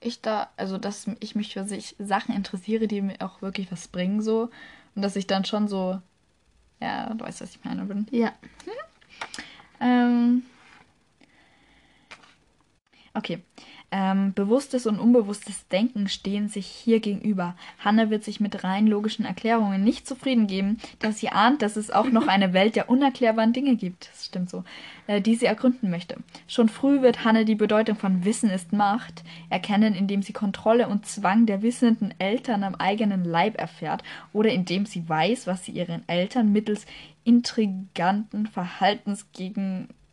ich 0.01 0.21
da, 0.21 0.49
also 0.57 0.79
dass 0.79 1.07
ich 1.21 1.35
mich 1.35 1.53
für 1.55 1.64
sich 1.64 1.95
Sachen 1.99 2.35
interessiere, 2.35 2.87
die 2.88 3.01
mir 3.01 3.17
auch 3.21 3.40
wirklich 3.43 3.71
was 3.71 3.88
bringen, 3.88 4.21
so. 4.21 4.51
Und 4.95 5.03
dass 5.03 5.17
ich 5.17 5.27
dann 5.27 5.45
schon 5.45 5.69
so, 5.69 6.01
ja, 6.85 7.14
du 7.14 7.25
weißt, 7.25 7.40
was 7.40 7.51
ich 7.51 7.64
meine, 7.64 7.85
bin. 7.85 8.07
Ja. 8.11 8.33
Ähm, 9.81 10.42
okay. 13.14 13.42
Ähm, 13.96 14.33
bewusstes 14.35 14.88
und 14.88 14.98
unbewusstes 14.98 15.68
Denken 15.68 16.09
stehen 16.09 16.48
sich 16.48 16.66
hier 16.66 16.98
gegenüber. 16.98 17.54
Hannah 17.78 18.11
wird 18.11 18.24
sich 18.24 18.40
mit 18.40 18.64
rein 18.64 18.88
logischen 18.88 19.24
Erklärungen 19.24 19.85
nicht 19.85 20.09
zufrieden 20.09 20.48
geben, 20.48 20.78
da 20.98 21.12
sie 21.12 21.28
ahnt, 21.28 21.62
dass 21.62 21.76
es 21.76 21.92
auch 21.92 22.11
noch 22.11 22.26
eine 22.26 22.52
Welt 22.52 22.74
der 22.74 22.90
unerklärbaren 22.90 23.52
Dinge 23.52 23.76
gibt. 23.76 24.09
Das 24.11 24.24
stimmt 24.24 24.50
so. 24.50 24.64
Äh, 25.07 25.20
die 25.20 25.35
sie 25.35 25.44
ergründen 25.44 25.90
möchte. 25.90 26.16
Schon 26.48 26.70
früh 26.70 27.02
wird 27.02 27.24
Hannah 27.24 27.44
die 27.44 27.54
Bedeutung 27.54 27.96
von 27.96 28.24
Wissen 28.24 28.48
ist 28.48 28.72
Macht 28.72 29.22
erkennen, 29.50 29.94
indem 29.94 30.22
sie 30.22 30.33
Kontrolle 30.33 30.88
und 30.88 31.04
Zwang 31.04 31.44
der 31.44 31.61
wissenden 31.61 32.14
Eltern 32.18 32.64
am 32.64 32.74
eigenen 32.74 33.22
Leib 33.22 33.61
erfährt 33.61 34.02
oder 34.33 34.50
indem 34.50 34.87
sie 34.87 35.07
weiß, 35.07 35.46
was 35.46 35.66
sie 35.66 35.72
ihren 35.72 36.09
Eltern 36.09 36.52
mittels 36.52 36.87
intriganten 37.22 38.46
Verhaltens 38.46 39.30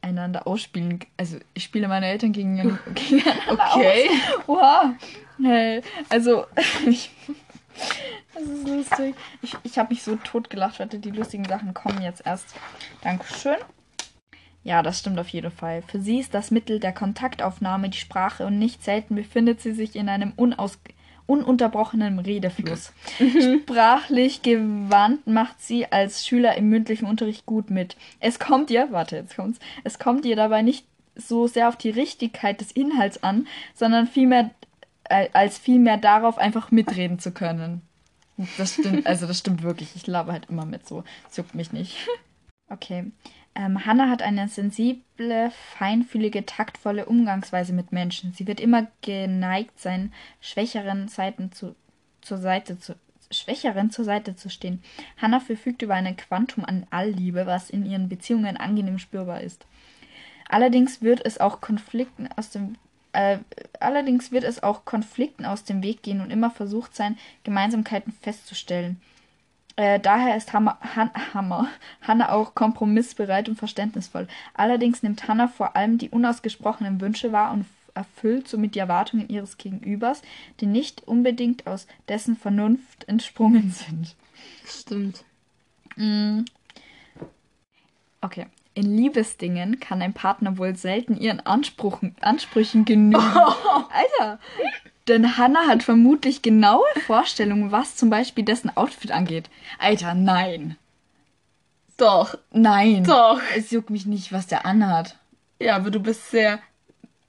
gegeneinander 0.02 0.48
ausspielen. 0.48 1.00
Also 1.18 1.38
ich 1.54 1.64
spiele 1.64 1.88
meine 1.88 2.08
Eltern 2.08 2.32
gegen, 2.32 2.56
gegeneinander 2.96 3.54
Okay. 3.76 4.10
aus. 4.10 4.48
Wow. 4.48 4.96
Hey, 5.42 5.82
also 6.10 6.46
ich, 6.88 7.12
das 8.34 8.44
ist 8.44 8.68
lustig. 8.68 9.16
Ich, 9.42 9.56
ich 9.64 9.78
habe 9.78 9.94
mich 9.94 10.04
so 10.04 10.16
totgelacht. 10.18 10.80
Warte, 10.80 11.00
die 11.00 11.12
lustigen 11.12 11.46
Sachen 11.46 11.74
kommen 11.74 12.02
jetzt 12.02 12.26
erst. 12.26 12.56
Dankeschön. 13.02 13.58
Ja, 14.64 14.84
das 14.84 15.00
stimmt 15.00 15.18
auf 15.20 15.30
jeden 15.30 15.52
Fall. 15.52 15.82
Für 15.88 16.00
sie 16.00 16.20
ist 16.20 16.36
das 16.36 16.52
Mittel 16.52 16.80
der 16.80 16.94
Kontaktaufnahme 16.94 17.90
die 17.90 17.98
Sprache 17.98 18.46
und 18.46 18.60
nicht 18.60 18.84
selten 18.84 19.16
befindet 19.16 19.60
sie 19.60 19.72
sich 19.74 19.96
in 19.96 20.08
einem 20.08 20.34
unaus 20.36 20.78
ununterbrochenen 21.32 22.20
Redefluss. 22.20 22.92
Sprachlich 23.64 24.42
gewandt 24.42 25.26
macht 25.28 25.62
sie 25.62 25.92
als 25.92 26.28
Schüler 26.28 26.58
im 26.58 26.70
mündlichen 26.70 27.08
Unterricht 27.08 27.46
gut 27.46 27.70
mit. 27.70 27.96
Es 28.20 28.40
kommt 28.40 28.70
ihr, 28.70 28.90
warte, 28.92 29.16
jetzt 29.16 29.36
kommt's, 29.36 29.60
es 29.84 29.98
kommt 29.98 30.26
ihr 30.26 30.36
dabei 30.36 30.62
nicht 30.62 30.86
so 31.16 31.48
sehr 31.48 31.70
auf 31.70 31.78
die 31.78 31.90
Richtigkeit 31.90 32.62
des 32.62 32.72
Inhalts 32.72 33.24
an, 33.24 33.48
sondern 33.74 34.08
vielmehr 34.08 34.52
äh, 35.06 35.30
als 35.34 35.58
vielmehr 35.58 35.98
darauf, 35.98 36.38
einfach 36.38 36.72
mitreden 36.72 37.20
zu 37.20 37.32
können. 37.32 37.82
Das 38.58 38.74
stimmt, 38.74 39.06
also 39.06 39.28
das 39.28 39.40
stimmt 39.40 39.64
wirklich. 39.64 39.96
Ich 39.96 40.08
laber 40.08 40.32
halt 40.32 40.50
immer 40.50 40.66
mit 40.66 40.88
so. 40.88 41.04
Es 41.30 41.38
juckt 41.38 41.56
mich 41.56 41.72
nicht. 41.72 41.96
Okay. 42.70 43.12
Ähm, 43.56 43.86
Hannah 43.86 44.10
hat 44.10 44.22
eine 44.22 44.48
sensible, 44.48 45.52
feinfühlige, 45.78 46.46
taktvolle 46.46 47.06
Umgangsweise 47.06 47.74
mit 47.74 47.92
Menschen. 47.92 48.34
Sie 48.34 48.48
wird 48.48 48.60
immer 48.60 48.88
geneigt 49.02 49.80
sein, 49.80 50.14
schwächeren 50.40 51.08
Seiten 51.08 51.52
zu, 51.52 51.76
zur 52.22 52.38
Seite 52.38 52.80
zu 52.80 52.96
Schwächeren 53.34 53.92
zur 53.92 54.04
Seite 54.04 54.36
zu 54.36 54.50
stehen. 54.50 54.84
Hannah 55.16 55.40
verfügt 55.40 55.82
über 55.82 55.94
ein 55.94 56.18
Quantum 56.18 56.66
an 56.66 56.86
Allliebe, 56.90 57.46
was 57.46 57.70
in 57.70 57.86
ihren 57.86 58.10
Beziehungen 58.10 58.58
angenehm 58.58 59.00
spürbar 59.00 59.40
ist. 59.40 59.66
Allerdings 60.50 61.02
wird 61.02 61.26
es 61.26 61.40
auch 61.40 61.62
Konflikten 61.62 62.28
aus 62.36 62.50
dem 62.50 62.76
äh, 63.14 63.40
allerdings 63.80 64.32
wird 64.32 64.44
es 64.44 64.64
auch 64.64 64.86
Konflikten 64.86 65.46
aus 65.46 65.64
dem 65.64 65.84
Weg 65.84 66.02
gehen 66.02 66.22
und 66.22 66.32
immer 66.32 66.50
versucht 66.50 66.96
sein, 66.96 67.18
Gemeinsamkeiten 67.44 68.14
festzustellen. 68.14 69.02
Äh, 69.78 70.00
daher 70.00 70.36
ist 70.36 70.54
Hammer, 70.54 70.78
Han, 70.96 71.12
Hammer, 71.34 71.68
Hannah 72.02 72.32
auch 72.32 72.56
kompromissbereit 72.56 73.48
und 73.48 73.58
verständnisvoll. 73.58 74.28
Allerdings 74.54 75.02
nimmt 75.02 75.28
Hannah 75.28 75.48
vor 75.48 75.76
allem 75.76 75.98
die 75.98 76.10
unausgesprochenen 76.10 77.00
Wünsche 77.00 77.32
wahr 77.32 77.52
und 77.54 77.66
erfüllt 77.94 78.48
somit 78.48 78.76
die 78.76 78.80
Erwartungen 78.80 79.30
ihres 79.30 79.58
Gegenübers, 79.58 80.22
die 80.60 80.66
nicht 80.66 81.08
unbedingt 81.08 81.68
aus 81.68 81.88
dessen 82.08 82.38
Vernunft 82.38 83.08
entsprungen 83.08 83.72
sind. 83.72 84.16
Stimmt. 84.66 85.24
Mm. 85.96 86.42
Okay. 88.22 88.48
In 88.74 88.96
Liebesdingen 88.96 89.82
kann 89.82 90.02
ein 90.02 90.14
Partner 90.14 90.58
wohl 90.58 90.78
selten 90.78 91.18
ihren 91.18 91.42
Ansprüchen, 91.42 92.16
Ansprüchen 92.22 92.86
genügen. 92.86 93.16
Alter! 94.22 94.40
Denn 95.08 95.38
Hannah 95.38 95.68
hat 95.68 95.84
vermutlich 95.84 96.42
genaue 96.42 96.86
Vorstellungen, 97.06 97.72
was 97.72 97.96
zum 97.96 98.10
Beispiel 98.10 98.44
dessen 98.46 98.76
Outfit 98.78 99.12
angeht. 99.12 99.50
Alter, 99.80 100.14
nein. 100.14 100.78
Doch. 101.98 102.36
Nein. 102.52 103.04
Doch. 103.04 103.42
Es 103.56 103.72
juckt 103.72 103.90
mich 103.90 104.06
nicht, 104.06 104.32
was 104.32 104.48
der 104.48 104.66
anhat. 104.66 105.18
Ja, 105.60 105.76
aber 105.76 105.92
du 105.92 106.00
bist 106.00 106.32
sehr 106.32 106.60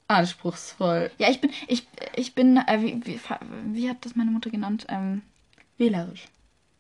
anspruchsvoll. 0.08 1.10
Ja, 1.18 1.30
ich 1.30 1.40
bin, 1.40 1.50
ich, 1.66 1.86
ich 2.14 2.34
bin, 2.34 2.56
äh, 2.58 2.80
wie, 2.80 3.00
wie, 3.06 3.20
wie 3.66 3.88
hat 3.88 4.04
das 4.04 4.16
meine 4.16 4.30
Mutter 4.30 4.50
genannt? 4.50 4.86
Ähm, 4.88 5.22
Wählerisch. 5.78 6.26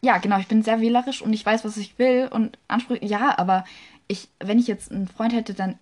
ja, 0.02 0.18
genau, 0.18 0.38
ich 0.38 0.48
bin 0.48 0.62
sehr 0.62 0.80
wählerisch 0.80 1.22
und 1.22 1.32
ich 1.32 1.44
weiß, 1.44 1.64
was 1.64 1.76
ich 1.76 1.98
will 1.98 2.28
und 2.30 2.58
Ansprüche, 2.68 3.04
ja, 3.04 3.38
aber 3.38 3.64
ich, 4.06 4.28
wenn 4.38 4.58
ich 4.58 4.66
jetzt 4.66 4.92
einen 4.92 5.08
Freund 5.08 5.32
hätte, 5.32 5.54
dann 5.54 5.78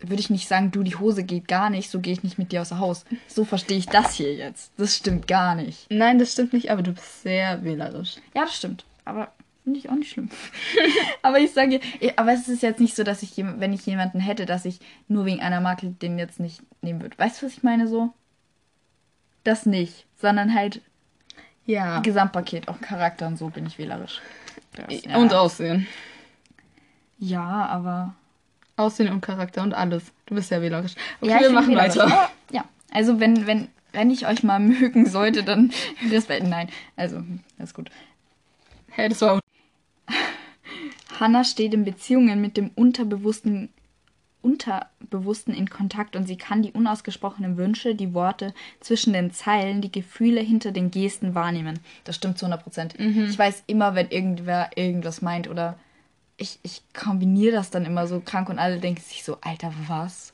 würde 0.00 0.20
ich 0.20 0.30
nicht 0.30 0.48
sagen, 0.48 0.70
du, 0.70 0.82
die 0.82 0.96
Hose 0.96 1.24
geht 1.24 1.48
gar 1.48 1.70
nicht, 1.70 1.90
so 1.90 2.00
gehe 2.00 2.12
ich 2.12 2.22
nicht 2.22 2.38
mit 2.38 2.52
dir 2.52 2.60
außer 2.62 2.78
Haus. 2.78 3.04
So 3.26 3.44
verstehe 3.44 3.78
ich 3.78 3.86
das 3.86 4.14
hier 4.14 4.34
jetzt. 4.34 4.72
Das 4.76 4.96
stimmt 4.96 5.26
gar 5.26 5.54
nicht. 5.54 5.86
Nein, 5.90 6.18
das 6.18 6.32
stimmt 6.32 6.52
nicht, 6.52 6.70
aber 6.70 6.82
du 6.82 6.92
bist 6.92 7.22
sehr 7.22 7.64
wählerisch. 7.64 8.16
Ja, 8.34 8.42
das 8.42 8.56
stimmt. 8.56 8.84
Aber 9.04 9.32
finde 9.64 9.80
ich 9.80 9.90
auch 9.90 9.94
nicht 9.94 10.12
schlimm. 10.12 10.30
aber 11.22 11.38
ich 11.40 11.52
sage, 11.52 11.80
aber 12.16 12.32
es 12.32 12.46
ist 12.48 12.62
jetzt 12.62 12.80
nicht 12.80 12.94
so, 12.94 13.02
dass 13.02 13.22
ich, 13.22 13.32
wenn 13.36 13.72
ich 13.72 13.84
jemanden 13.86 14.20
hätte, 14.20 14.46
dass 14.46 14.64
ich 14.64 14.78
nur 15.08 15.24
wegen 15.24 15.40
einer 15.40 15.60
Marke 15.60 15.88
den 15.88 16.18
jetzt 16.18 16.38
nicht 16.38 16.62
nehmen 16.82 17.00
würde. 17.00 17.18
Weißt 17.18 17.42
du, 17.42 17.46
was 17.46 17.52
ich 17.52 17.62
meine 17.62 17.88
so? 17.88 18.12
Das 19.44 19.66
nicht, 19.66 20.06
sondern 20.20 20.54
halt 20.54 20.82
Ja. 21.64 22.00
Gesamtpaket, 22.00 22.68
auch 22.68 22.80
Charakter 22.80 23.26
und 23.26 23.38
so 23.38 23.48
bin 23.48 23.66
ich 23.66 23.78
wählerisch. 23.78 24.20
Das, 24.72 25.02
ja. 25.04 25.16
Und 25.16 25.32
Aussehen. 25.34 25.86
Ja, 27.18 27.66
aber. 27.66 28.14
Aussehen 28.76 29.10
und 29.10 29.22
Charakter 29.22 29.62
und 29.62 29.74
alles. 29.74 30.04
Du 30.26 30.34
bist 30.34 30.48
sehr 30.50 30.60
wählerisch. 30.60 30.94
Okay, 31.20 31.30
ja, 31.30 31.40
wir 31.40 31.50
machen 31.50 31.74
weiter. 31.74 32.30
Ja, 32.50 32.64
also 32.90 33.20
wenn, 33.20 33.46
wenn, 33.46 33.68
wenn 33.92 34.10
ich 34.10 34.26
euch 34.26 34.42
mal 34.42 34.58
mögen 34.60 35.06
sollte, 35.06 35.42
dann 35.42 35.72
Respekt. 36.10 36.46
Nein, 36.46 36.68
also, 36.94 37.22
alles 37.58 37.74
gut. 37.74 37.90
Hey, 38.88 39.08
das 39.08 39.20
war 39.22 39.40
Hannah 41.18 41.44
steht 41.44 41.72
in 41.72 41.84
Beziehungen 41.84 42.42
mit 42.42 42.58
dem 42.58 42.70
Unterbewussten, 42.74 43.70
Unterbewussten 44.42 45.54
in 45.54 45.70
Kontakt 45.70 46.14
und 46.14 46.26
sie 46.26 46.36
kann 46.36 46.62
die 46.62 46.72
unausgesprochenen 46.72 47.56
Wünsche, 47.56 47.94
die 47.94 48.12
Worte 48.12 48.52
zwischen 48.80 49.14
den 49.14 49.32
Zeilen, 49.32 49.80
die 49.80 49.90
Gefühle 49.90 50.40
hinter 50.40 50.72
den 50.72 50.90
Gesten 50.90 51.34
wahrnehmen. 51.34 51.80
Das 52.04 52.16
stimmt 52.16 52.38
zu 52.38 52.44
100 52.44 52.62
Prozent. 52.62 52.94
Ich 52.98 53.38
weiß 53.38 53.64
immer, 53.66 53.94
wenn 53.94 54.10
irgendwer 54.10 54.70
irgendwas 54.76 55.22
meint 55.22 55.48
oder 55.48 55.78
ich, 56.36 56.58
ich 56.62 56.82
kombiniere 56.92 57.52
das 57.56 57.70
dann 57.70 57.84
immer 57.84 58.06
so 58.06 58.20
krank 58.20 58.48
und 58.48 58.58
alle 58.58 58.78
denken 58.78 59.00
sich 59.00 59.24
so, 59.24 59.38
Alter, 59.40 59.72
was? 59.88 60.32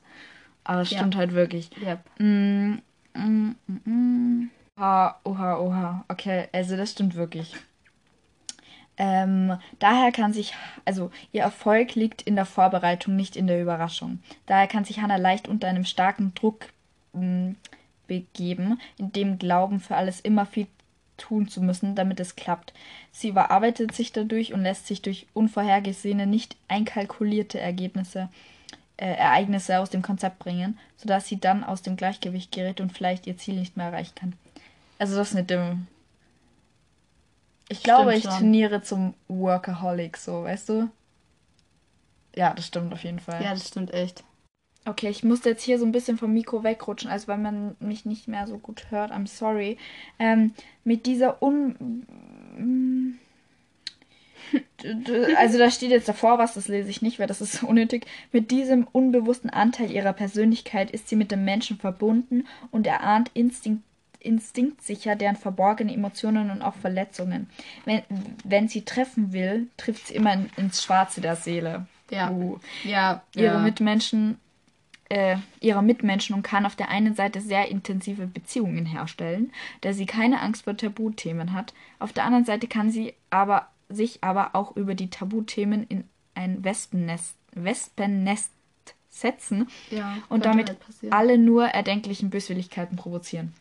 Aber 0.65 0.83
es 0.83 0.91
Ja. 0.91 0.99
stimmt 0.99 1.17
halt 1.17 1.33
wirklich. 1.33 1.71
Yep. 1.81 2.01
Mm, 2.21 2.75
mm, 3.15 3.57
mm, 3.67 3.81
mm. 3.85 4.51
Oha, 4.79 5.21
oha, 5.25 5.59
oha. 5.59 6.05
Okay, 6.09 6.49
also 6.53 6.77
das 6.77 6.93
stimmt 6.93 7.15
wirklich. 7.15 7.55
Ähm, 8.99 9.59
daher 9.79 10.13
kann 10.13 10.33
sich, 10.33 10.55
also 10.85 11.11
ihr 11.33 11.43
Erfolg 11.43 11.95
liegt 11.95 12.23
in 12.23 12.37
der 12.37 12.45
Vorbereitung, 12.45 13.17
nicht 13.17 13.37
in 13.37 13.47
der 13.47 13.61
Überraschung. 13.61 14.21
Daher 14.47 14.67
kann 14.67 14.85
sich 14.85 15.01
Hannah 15.01 15.17
leicht 15.17 15.49
unter 15.49 15.67
einem 15.69 15.85
starken 15.85 16.35
Druck 16.35 16.67
mm, 17.13 17.53
begeben, 18.07 18.79
in 18.99 19.13
dem 19.13 19.39
Glauben 19.39 19.81
für 19.81 19.97
alles 19.97 20.21
immer 20.21 20.47
viel 20.47 20.67
tun 21.23 21.49
zu 21.49 21.61
müssen, 21.61 21.95
damit 21.95 22.21
es 22.21 22.37
klappt. 22.37 22.73
Sie 23.13 23.29
überarbeitet 23.29 23.95
sich 23.95 24.13
dadurch 24.13 24.53
und 24.53 24.63
lässt 24.63 24.87
sich 24.87 25.03
durch 25.03 25.27
unvorhergesehene, 25.35 26.27
nicht 26.27 26.57
einkalkulierte 26.69 27.61
Ergebnisse, 27.61 28.29
äh, 28.97 29.07
Ereignisse 29.15 29.79
aus 29.79 29.91
dem 29.91 30.03
Konzept 30.03 30.41
bringen, 30.41 30.79
sodass 30.97 31.29
sie 31.29 31.39
dann 31.39 31.65
aus 31.65 31.83
dem 31.83 31.97
Gleichgewicht 31.97 32.53
gerät 32.53 32.81
und 32.81 32.93
vielleicht 32.93 33.27
ihr 33.27 33.37
Ziel 33.39 33.55
nicht 33.55 33.77
mehr 33.77 33.87
erreichen 33.87 34.15
kann. 34.15 34.33
Also 34.99 35.17
das 35.17 35.33
mit 35.33 35.51
dem. 35.51 35.87
Ich 37.69 37.79
Stimmt 37.79 37.85
glaube, 37.97 38.15
ich 38.17 38.25
schon. 38.25 38.33
trainiere 38.33 38.83
zum 38.83 39.15
Workaholic, 39.29 40.17
so, 40.17 40.45
weißt 40.45 40.69
du? 40.69 40.91
Ja, 42.35 42.53
das 42.55 42.67
stimmt 42.67 42.93
auf 42.93 43.05
jeden 43.05 43.21
Fall. 43.21 43.43
Ja, 43.43 43.51
das 43.51 43.69
stimmt 43.69 43.93
echt. 43.95 44.25
Okay, 44.85 45.09
ich 45.11 45.23
musste 45.23 45.51
jetzt 45.51 45.63
hier 45.63 45.79
so 45.79 45.85
ein 45.87 45.93
bisschen 45.93 46.19
vom 46.19 46.33
Mikro 46.33 46.65
wegrutschen, 46.65 47.11
also 47.11 47.29
weil 47.29 47.39
man 47.39 47.77
mich 47.79 48.05
nicht 48.05 48.27
mehr 48.27 48.47
so 48.49 48.59
gut 48.59 48.91
hört. 48.91 49.13
I'm 49.13 49.29
sorry. 49.29 49.79
Ähm, 50.19 50.55
mit 50.85 51.07
dieser 51.07 51.41
un... 51.43 52.05
mm, 52.59 53.19
Also 55.39 55.59
da 55.59 55.71
steht 55.71 55.91
jetzt 55.91 56.09
davor 56.09 56.39
was, 56.39 56.55
das 56.55 56.69
lese 56.69 56.91
ich 56.91 57.01
nicht, 57.01 57.19
weil 57.19 57.27
das 57.29 57.41
ist 57.41 57.53
so 57.53 57.67
unnötig. 57.69 58.07
Mit 58.33 58.51
diesem 58.51 58.87
unbewussten 58.91 59.51
Anteil 59.51 59.91
ihrer 59.91 60.13
Persönlichkeit 60.13 60.91
ist 60.91 61.09
sie 61.09 61.17
mit 61.17 61.31
dem 61.31 61.45
Menschen 61.45 61.79
verbunden 61.79 62.47
und 62.71 62.87
erahnt 62.87 63.31
instinkt, 63.35 63.83
instinktsicher 64.19 65.17
deren 65.17 65.37
verborgene 65.37 65.93
Emotionen 65.95 66.51
und 66.51 66.63
auch 66.63 66.75
Verletzungen. 66.75 67.49
Wenn, 67.85 68.03
wenn 68.45 68.69
sie 68.69 68.85
treffen 68.85 69.33
will, 69.33 69.69
trifft 69.77 70.09
sie 70.09 70.15
immer 70.15 70.33
in, 70.35 70.51
ins 70.57 70.83
Schwarze 70.83 71.21
der 71.21 71.37
Seele. 71.37 71.87
Ja. 72.11 72.31
Uh 72.31 72.59
Ja. 72.85 73.23
ihre 73.35 73.55
ja. 73.55 73.59
Mitmenschen, 73.59 74.39
äh, 75.13 75.37
ihrer 75.61 75.83
Mitmenschen 75.83 76.35
und 76.35 76.43
kann 76.43 76.65
auf 76.65 76.75
der 76.75 76.89
einen 76.89 77.15
Seite 77.15 77.43
sehr 77.43 77.69
intensive 77.69 78.27
Beziehungen 78.27 78.87
herstellen, 78.87 79.53
da 79.83 79.93
sie 79.93 80.07
keine 80.07 80.41
Angst 80.41 80.65
vor 80.65 80.75
Tabuthemen 80.75 81.53
hat. 81.53 81.75
Auf 81.99 82.15
der 82.15 82.25
anderen 82.25 82.47
Seite 82.47 82.67
kann 82.67 82.91
sie 82.91 83.13
aber 83.29 83.69
sich 83.91 84.25
aber 84.25 84.55
auch 84.55 84.75
über 84.75 84.95
die 84.95 85.11
Tabuthemen 85.11 85.87
in 85.87 86.05
ein 86.35 86.65
Wespennest, 86.65 87.37
Wespennest 87.53 88.51
setzen 89.11 89.69
Ja, 89.91 90.17
und 90.31 90.47
damit 90.47 90.71
halt 90.71 90.79
alle 91.13 91.37
nur 91.37 91.67
erdenklichen 91.67 92.31
Böswilligkeiten 92.31 92.97
provozieren. 92.97 93.53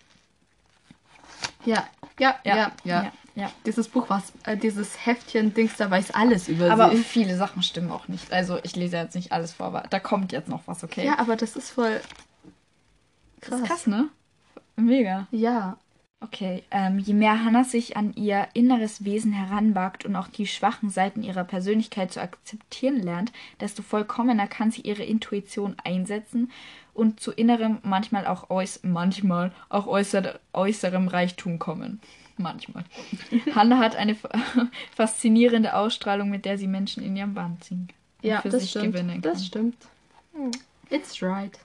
Ja. 1.65 1.85
Ja, 2.17 2.39
ja, 2.45 2.55
ja. 2.55 2.71
ja, 2.85 3.11
ja. 3.35 3.51
Dieses 3.65 3.87
Buch, 3.87 4.09
was, 4.09 4.33
äh, 4.45 4.57
dieses 4.57 5.05
Heftchen, 5.05 5.53
Dings, 5.53 5.77
da 5.77 5.89
weiß 5.89 6.11
alles 6.11 6.47
über 6.47 6.71
Aber 6.71 6.91
sie. 6.91 6.97
viele 6.97 7.37
Sachen 7.37 7.63
stimmen 7.63 7.91
auch 7.91 8.07
nicht. 8.07 8.31
Also 8.31 8.59
ich 8.63 8.75
lese 8.75 8.97
jetzt 8.97 9.15
nicht 9.15 9.31
alles 9.31 9.53
vor, 9.53 9.67
aber 9.67 9.83
da 9.89 9.99
kommt 9.99 10.31
jetzt 10.31 10.49
noch 10.49 10.61
was, 10.65 10.83
okay? 10.83 11.05
Ja, 11.05 11.19
aber 11.19 11.35
das 11.35 11.55
ist 11.55 11.69
voll 11.69 12.01
das 13.41 13.59
ist 13.59 13.65
krass, 13.67 13.87
ne? 13.87 14.09
Mega. 14.75 15.27
Ja. 15.31 15.77
Okay, 16.23 16.63
ähm, 16.69 16.99
je 16.99 17.15
mehr 17.15 17.43
Hannah 17.43 17.63
sich 17.63 17.97
an 17.97 18.13
ihr 18.13 18.47
inneres 18.53 19.03
Wesen 19.03 19.33
heranwagt 19.33 20.05
und 20.05 20.15
auch 20.15 20.27
die 20.27 20.45
schwachen 20.45 20.91
Seiten 20.91 21.23
ihrer 21.23 21.43
Persönlichkeit 21.43 22.11
zu 22.11 22.21
akzeptieren 22.21 23.01
lernt, 23.01 23.31
desto 23.59 23.81
vollkommener 23.81 24.45
kann 24.45 24.69
sie 24.69 24.81
ihre 24.81 25.01
Intuition 25.03 25.75
einsetzen 25.83 26.51
und 26.93 27.19
zu 27.19 27.31
innerem, 27.31 27.79
manchmal 27.81 28.27
auch, 28.27 28.51
äuß 28.51 28.81
manchmal 28.83 29.51
auch 29.69 29.87
äußer 29.87 30.39
äußerem 30.53 31.07
Reichtum 31.07 31.57
kommen. 31.57 31.99
Manchmal. 32.41 32.83
Hannah 33.55 33.77
hat 33.79 33.95
eine 33.95 34.15
fa- 34.15 34.29
faszinierende 34.95 35.75
Ausstrahlung, 35.75 36.29
mit 36.29 36.45
der 36.45 36.57
sie 36.57 36.67
Menschen 36.67 37.03
in 37.03 37.15
ihren 37.15 37.33
Bann 37.33 37.57
ziehen 37.61 37.87
Ja, 38.21 38.41
für 38.41 38.49
das 38.49 38.61
sich 38.63 38.71
stimmt. 38.71 38.95
Das 39.25 39.45
stimmt. 39.45 39.75
It's 40.89 41.21
right. 41.21 41.57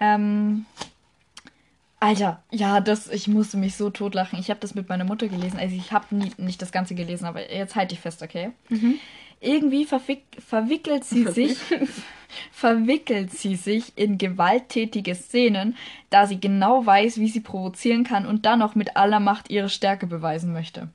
Ähm, 0.00 0.66
Alter, 1.98 2.42
ja, 2.50 2.80
das, 2.80 3.08
ich 3.08 3.26
musste 3.26 3.56
mich 3.56 3.74
so 3.76 3.88
totlachen. 3.90 4.38
Ich 4.38 4.50
habe 4.50 4.60
das 4.60 4.74
mit 4.74 4.88
meiner 4.88 5.04
Mutter 5.04 5.28
gelesen. 5.28 5.58
Also 5.58 5.74
ich 5.74 5.92
habe 5.92 6.14
nicht 6.14 6.60
das 6.60 6.70
Ganze 6.70 6.94
gelesen, 6.94 7.24
aber 7.24 7.50
jetzt 7.52 7.74
halte 7.74 7.94
ich 7.94 8.00
fest, 8.00 8.22
okay? 8.22 8.50
Irgendwie 9.40 9.84
verwick, 9.86 10.22
verwickelt 10.46 11.04
sie 11.04 11.24
sich, 11.32 11.56
verwickelt 12.52 13.32
sie 13.32 13.56
sich 13.56 13.96
in 13.96 14.18
gewalttätige 14.18 15.14
Szenen, 15.14 15.76
da 16.10 16.26
sie 16.26 16.40
genau 16.40 16.84
weiß, 16.84 17.18
wie 17.18 17.28
sie 17.28 17.40
provozieren 17.40 18.04
kann 18.04 18.26
und 18.26 18.46
dann 18.46 18.62
auch 18.62 18.74
mit 18.74 18.96
aller 18.96 19.20
Macht 19.20 19.50
ihre 19.50 19.68
Stärke 19.68 20.06
beweisen 20.06 20.52
möchte. 20.52 20.88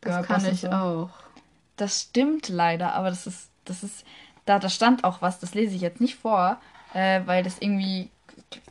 Das 0.00 0.26
kann 0.26 0.44
ich 0.44 0.60
so. 0.60 0.68
auch. 0.68 1.10
Das 1.76 2.02
stimmt 2.02 2.48
leider, 2.48 2.94
aber 2.94 3.10
das 3.10 3.26
ist, 3.26 3.50
das 3.64 3.82
ist, 3.82 4.04
da, 4.44 4.58
da 4.58 4.68
stand 4.68 5.04
auch 5.04 5.20
was, 5.22 5.40
das 5.40 5.54
lese 5.54 5.74
ich 5.74 5.82
jetzt 5.82 6.00
nicht 6.00 6.14
vor, 6.14 6.58
äh, 6.94 7.20
weil 7.26 7.42
das 7.42 7.58
irgendwie, 7.58 8.10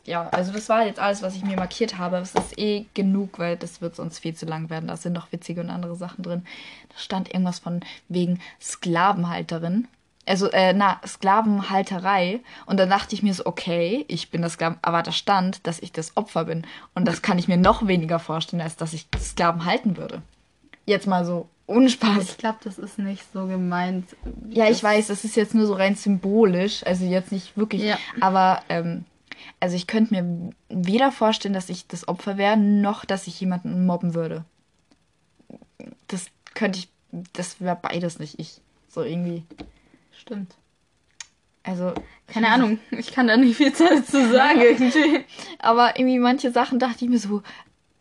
ja, 0.04 0.28
also 0.30 0.52
das 0.52 0.68
war 0.68 0.84
jetzt 0.84 0.98
alles, 0.98 1.22
was 1.22 1.36
ich 1.36 1.44
mir 1.44 1.56
markiert 1.56 1.98
habe. 1.98 2.16
Es 2.16 2.34
ist 2.34 2.58
eh 2.58 2.86
genug, 2.94 3.38
weil 3.38 3.56
das 3.56 3.80
wird 3.80 3.94
sonst 3.94 4.18
viel 4.18 4.34
zu 4.34 4.46
lang 4.46 4.70
werden. 4.70 4.88
Da 4.88 4.96
sind 4.96 5.12
noch 5.12 5.30
witzige 5.32 5.60
und 5.60 5.70
andere 5.70 5.96
Sachen 5.96 6.22
drin. 6.22 6.44
Da 6.88 6.98
stand 6.98 7.28
irgendwas 7.28 7.58
von 7.58 7.80
wegen 8.08 8.40
Sklavenhalterin. 8.60 9.86
Also, 10.26 10.50
äh, 10.50 10.72
na, 10.72 11.00
Sklavenhalterei. 11.06 12.40
Und 12.66 12.78
dann 12.78 12.90
dachte 12.90 13.14
ich 13.14 13.22
mir 13.22 13.32
so, 13.32 13.46
okay, 13.46 14.04
ich 14.08 14.30
bin 14.30 14.42
das 14.42 14.54
Sklaven, 14.54 14.78
aber 14.82 15.02
da 15.02 15.12
stand, 15.12 15.66
dass 15.66 15.78
ich 15.78 15.92
das 15.92 16.16
Opfer 16.16 16.44
bin. 16.46 16.66
Und 16.94 17.06
das 17.06 17.22
kann 17.22 17.38
ich 17.38 17.46
mir 17.48 17.56
noch 17.56 17.86
weniger 17.86 18.18
vorstellen, 18.18 18.60
als 18.62 18.76
dass 18.76 18.92
ich 18.92 19.06
Sklaven 19.18 19.64
halten 19.64 19.96
würde. 19.96 20.22
Jetzt 20.84 21.06
mal 21.06 21.24
so, 21.24 21.48
ohne 21.68 21.88
Spaß. 21.88 22.22
Ich 22.30 22.38
glaube, 22.38 22.58
das 22.64 22.78
ist 22.78 22.98
nicht 22.98 23.24
so 23.32 23.46
gemeint. 23.46 24.04
Ja, 24.50 24.68
ich 24.68 24.82
weiß, 24.82 25.06
das 25.08 25.24
ist 25.24 25.36
jetzt 25.36 25.54
nur 25.54 25.66
so 25.66 25.74
rein 25.74 25.94
symbolisch, 25.96 26.84
also 26.86 27.04
jetzt 27.04 27.32
nicht 27.32 27.56
wirklich, 27.56 27.82
Ja. 27.82 27.98
aber 28.20 28.62
ähm, 28.68 29.04
also 29.60 29.74
ich 29.76 29.86
könnte 29.86 30.14
mir 30.14 30.52
weder 30.68 31.10
vorstellen, 31.12 31.54
dass 31.54 31.68
ich 31.68 31.86
das 31.88 32.06
Opfer 32.08 32.36
wäre, 32.36 32.56
noch 32.56 33.04
dass 33.04 33.26
ich 33.26 33.40
jemanden 33.40 33.84
mobben 33.86 34.14
würde. 34.14 34.44
Das 36.08 36.26
könnte 36.54 36.78
ich, 36.78 36.88
das 37.32 37.60
wäre 37.60 37.78
beides 37.80 38.18
nicht 38.18 38.38
ich. 38.38 38.60
So 38.88 39.02
irgendwie. 39.02 39.42
Stimmt. 40.20 40.54
Also, 41.62 41.94
Keine 42.26 42.48
Ahnung, 42.48 42.78
ich 42.92 43.12
kann 43.12 43.26
da 43.26 43.36
nicht 43.36 43.56
viel 43.56 43.70
dazu 43.72 44.30
sagen 44.30 44.60
irgendwie. 44.62 45.24
aber 45.58 45.98
irgendwie 45.98 46.18
manche 46.18 46.50
Sachen 46.52 46.78
dachte 46.78 47.04
ich 47.04 47.10
mir 47.10 47.18
so, 47.18 47.42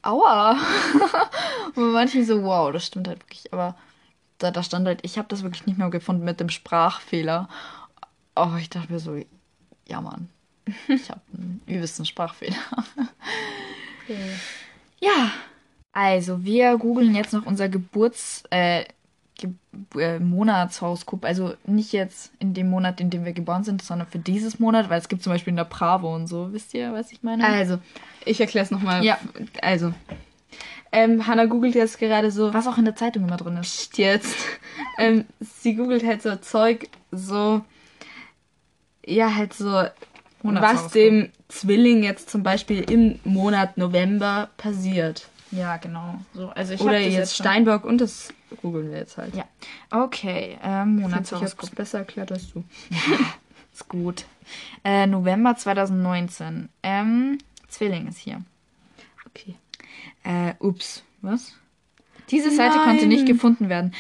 aua. 0.02 0.52
Und 1.68 1.76
bei 1.76 1.82
manchen 1.82 2.26
so, 2.26 2.44
wow, 2.44 2.72
das 2.72 2.86
stimmt 2.86 3.08
halt 3.08 3.22
wirklich. 3.22 3.52
Aber 3.52 3.76
da, 4.38 4.52
da 4.52 4.62
stand 4.64 4.88
halt, 4.88 5.00
ich 5.04 5.18
habe 5.18 5.28
das 5.30 5.44
wirklich 5.44 5.66
nicht 5.66 5.78
mehr 5.78 5.90
gefunden 5.90 6.26
mit 6.26 6.40
dem 6.40 6.50
Sprachfehler. 6.50 7.50
Oh, 8.36 8.54
ich 8.60 8.70
dachte 8.70 8.92
mir 8.92 9.00
so, 9.00 9.20
ja 9.88 10.02
Mann, 10.02 10.30
ich 10.88 11.10
habe 11.10 11.22
einen 11.34 11.62
übelsten 11.66 12.06
Sprachfehler. 12.06 12.58
Ja, 15.00 15.32
also 15.94 16.44
wir 16.44 16.78
googeln 16.78 17.16
jetzt 17.16 17.34
noch 17.34 17.46
unser 17.46 17.70
Geburts, 17.70 18.44
äh, 18.50 18.86
äh, 19.98 20.20
Monatshoroskop. 20.20 21.26
Also 21.26 21.54
nicht 21.66 21.92
jetzt 21.94 22.32
in 22.40 22.54
dem 22.54 22.70
Monat, 22.70 23.02
in 23.02 23.10
dem 23.10 23.26
wir 23.26 23.34
geboren 23.34 23.64
sind, 23.64 23.82
sondern 23.82 24.08
für 24.08 24.20
dieses 24.20 24.60
Monat, 24.60 24.90
weil 24.90 25.00
es 25.00 25.10
gibt 25.10 25.24
zum 25.24 25.34
Beispiel 25.34 25.52
in 25.52 25.58
der 25.58 25.66
Bravo 25.66 26.14
und 26.14 26.28
so. 26.28 26.52
Wisst 26.54 26.74
ihr, 26.74 26.94
was 26.94 27.12
ich 27.12 27.24
meine? 27.24 27.46
Also, 27.46 27.80
ich 28.26 28.40
erkläre 28.40 28.66
es 28.66 28.72
nochmal. 28.72 29.04
Ja. 29.04 29.18
Also, 29.62 29.94
ähm, 30.92 31.28
Hannah 31.28 31.46
googelt 31.46 31.76
jetzt 31.76 32.00
gerade 32.00 32.32
so. 32.32 32.54
was 32.54 32.68
auch 32.68 32.78
in 32.78 32.86
der 32.86 32.96
Zeitung 32.96 33.28
immer 33.28 33.38
drin 33.38 33.58
ist. 33.58 33.98
Jetzt. 33.98 34.36
ähm, 34.98 35.26
sie 35.40 35.76
googelt 35.76 36.06
halt 36.06 36.22
so 36.22 36.36
Zeug, 36.38 36.90
so. 37.12 37.62
Ja, 39.06 39.36
halt 39.36 39.54
so. 39.54 39.84
Was 40.42 40.92
dem 40.92 41.32
Zwilling 41.48 42.04
jetzt 42.04 42.30
zum 42.30 42.44
Beispiel 42.44 42.82
im 42.92 43.20
Monat 43.24 43.78
November 43.78 44.50
passiert. 44.58 45.28
Ja, 45.52 45.78
genau. 45.78 46.20
So, 46.34 46.50
also 46.50 46.74
ich 46.74 46.82
Oder 46.82 47.00
jetzt 47.00 47.36
schon. 47.36 47.46
Steinbock 47.46 47.84
und 47.84 48.00
das 48.00 48.34
googeln 48.62 48.92
wir 48.92 48.98
jetzt 48.98 49.18
halt. 49.18 49.36
Ja. 49.36 49.46
Okay, 49.92 50.58
ähm, 50.64 50.98
Ich 50.98 51.04
Monatshoroskop. 51.04 51.70
es 51.70 51.76
besser 51.76 52.00
erklärt 52.00 52.32
als 52.32 52.52
du. 52.52 52.64
Ist 53.74 53.90
gut. 53.90 54.26
Äh, 54.86 55.06
November 55.06 55.56
2019. 55.58 56.70
Ähm, 56.82 57.40
Zwilling 57.68 58.08
ist 58.08 58.20
hier. 58.20 58.42
Okay. 59.28 59.56
Äh, 60.24 60.54
ups. 60.60 61.04
Was? 61.22 61.54
Diese 62.30 62.52
Seite 62.52 62.78
konnte 62.78 63.02
Nein. 63.02 63.10
nicht 63.10 63.26
gefunden 63.26 63.68
werden. 63.68 63.94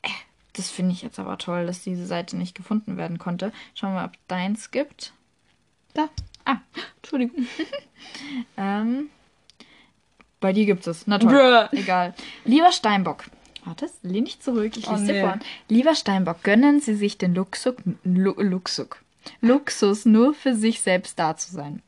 Äh, 0.00 0.08
das 0.54 0.70
finde 0.70 0.92
ich 0.92 1.02
jetzt 1.02 1.18
aber 1.18 1.36
toll, 1.36 1.66
dass 1.66 1.82
diese 1.82 2.06
Seite 2.06 2.36
nicht 2.38 2.54
gefunden 2.54 2.96
werden 2.96 3.18
konnte. 3.18 3.52
Schauen 3.74 3.90
wir 3.90 4.00
mal, 4.00 4.04
ob 4.06 4.12
deins 4.26 4.70
gibt. 4.70 5.12
Da. 5.92 6.08
Ah, 6.46 6.58
Entschuldigung. 6.96 7.46
ähm, 8.56 9.10
bei 10.40 10.52
dir 10.54 10.64
gibt 10.64 10.86
es. 10.86 11.06
Na 11.06 11.18
toll. 11.18 11.30
Bruh. 11.30 11.78
Egal. 11.78 12.14
Lieber 12.46 12.72
Steinbock. 12.72 13.24
Warte, 13.64 13.88
lehn 14.02 14.24
dich 14.26 14.40
zurück. 14.40 14.76
Ich 14.76 14.88
Oh, 14.88 14.92
lese 14.92 15.06
dir 15.06 15.12
nee. 15.14 15.20
vor. 15.22 15.38
Lieber 15.68 15.94
Steinbock, 15.94 16.42
gönnen 16.42 16.80
Sie 16.80 16.94
sich 16.94 17.16
den 17.18 17.34
Luxus, 17.34 17.74
Lu, 18.04 18.34
Luxus, 18.36 18.88
Luxus, 19.40 20.04
nur 20.04 20.34
für 20.34 20.54
sich 20.54 20.80
selbst 20.80 21.18
da 21.18 21.36
zu 21.36 21.50
sein. 21.52 21.82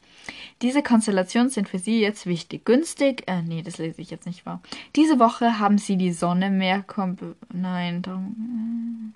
Diese 0.63 0.83
Konstellationen 0.83 1.51
sind 1.51 1.69
für 1.69 1.79
Sie 1.79 2.01
jetzt 2.01 2.27
wichtig. 2.27 2.65
Günstig, 2.65 3.25
äh, 3.27 3.43
nee, 3.43 3.63
das 3.63 3.79
lese 3.79 4.01
ich 4.01 4.11
jetzt 4.11 4.27
nicht 4.27 4.43
vor. 4.43 4.61
Diese 4.97 5.19
Woche 5.19 5.59
haben 5.59 5.79
Sie 5.79 5.97
die 5.97 6.13
Sonne 6.13 6.51
mehr, 6.51 6.83
Kom 6.83 7.17
nein, 7.53 8.03
darum, 8.03 9.15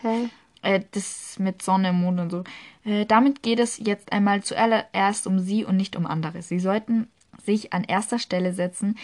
Hä? 0.00 0.28
äh, 0.62 0.80
das 0.92 1.38
mit 1.38 1.60
Sonne, 1.60 1.92
Mond 1.92 2.20
und 2.20 2.30
so. 2.30 2.44
Äh, 2.84 3.04
damit 3.04 3.42
geht 3.42 3.58
es 3.58 3.78
jetzt 3.78 4.12
einmal 4.12 4.42
zuallererst 4.44 5.26
um 5.26 5.40
Sie 5.40 5.64
und 5.64 5.76
nicht 5.76 5.96
um 5.96 6.06
andere. 6.06 6.40
Sie 6.42 6.60
sollten 6.60 7.08
sich 7.44 7.72
an 7.72 7.84
erster 7.84 8.18
Stelle 8.18 8.52
setzen, 8.52 8.96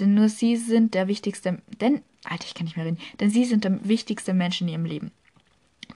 denn 0.00 0.14
nur 0.14 0.28
Sie 0.28 0.56
sind 0.56 0.94
der 0.94 1.08
wichtigste, 1.08 1.62
denn, 1.80 2.02
Alter, 2.30 2.46
ich 2.46 2.54
kann 2.54 2.64
nicht 2.64 2.76
mehr 2.76 2.86
reden, 2.86 2.98
denn 3.20 3.30
Sie 3.30 3.44
sind 3.44 3.64
der 3.64 3.86
wichtigste 3.88 4.34
Mensch 4.34 4.60
in 4.60 4.68
Ihrem 4.68 4.84
Leben. 4.84 5.10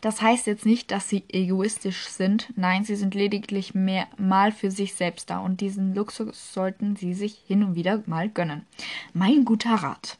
Das 0.01 0.21
heißt 0.21 0.47
jetzt 0.47 0.67
nicht, 0.67 0.91
dass 0.91 1.09
sie 1.09 1.23
egoistisch 1.29 2.09
sind. 2.09 2.53
Nein, 2.57 2.83
sie 2.83 2.97
sind 2.97 3.15
lediglich 3.15 3.75
mehr 3.75 4.09
mal 4.17 4.51
für 4.51 4.71
sich 4.71 4.95
selbst 4.95 5.31
da 5.31 5.39
und 5.39 5.61
diesen 5.61 5.95
Luxus 5.95 6.53
sollten 6.53 6.97
sie 6.97 7.15
sich 7.15 7.41
hin 7.47 7.63
und 7.63 7.75
wieder 7.75 8.03
mal 8.07 8.29
gönnen. 8.29 8.67
Mein 9.13 9.45
guter 9.45 9.75
Rat. 9.75 10.19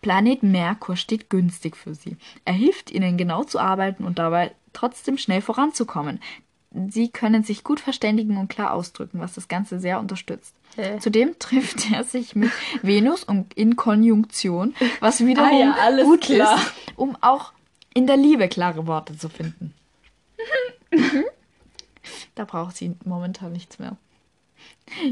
Planet 0.00 0.42
Merkur 0.42 0.96
steht 0.96 1.30
günstig 1.30 1.76
für 1.76 1.94
sie. 1.94 2.16
Er 2.44 2.54
hilft 2.54 2.90
ihnen 2.90 3.16
genau 3.18 3.44
zu 3.44 3.60
arbeiten 3.60 4.04
und 4.04 4.18
dabei 4.18 4.52
trotzdem 4.72 5.18
schnell 5.18 5.42
voranzukommen. 5.42 6.18
Sie 6.72 7.08
können 7.08 7.42
sich 7.42 7.64
gut 7.64 7.80
verständigen 7.80 8.36
und 8.36 8.48
klar 8.48 8.72
ausdrücken, 8.72 9.18
was 9.18 9.34
das 9.34 9.48
Ganze 9.48 9.80
sehr 9.80 9.98
unterstützt. 9.98 10.54
Hä? 10.76 10.98
Zudem 11.00 11.36
trifft 11.38 11.90
er 11.90 12.04
sich 12.04 12.36
mit 12.36 12.52
Venus 12.82 13.24
und 13.24 13.54
in 13.54 13.76
Konjunktion, 13.76 14.74
was 15.00 15.24
wiederum 15.24 15.48
Ah 15.48 15.58
ja, 15.58 15.76
alles 15.80 16.04
gut 16.04 16.20
klar. 16.22 16.56
ist, 16.56 16.72
um 16.96 17.16
auch 17.20 17.52
in 17.92 18.06
der 18.06 18.16
Liebe 18.16 18.48
klare 18.48 18.86
Worte 18.86 19.16
zu 19.18 19.28
finden. 19.28 19.74
da 22.34 22.44
braucht 22.44 22.76
sie 22.76 22.94
momentan 23.04 23.52
nichts 23.52 23.78
mehr. 23.78 23.96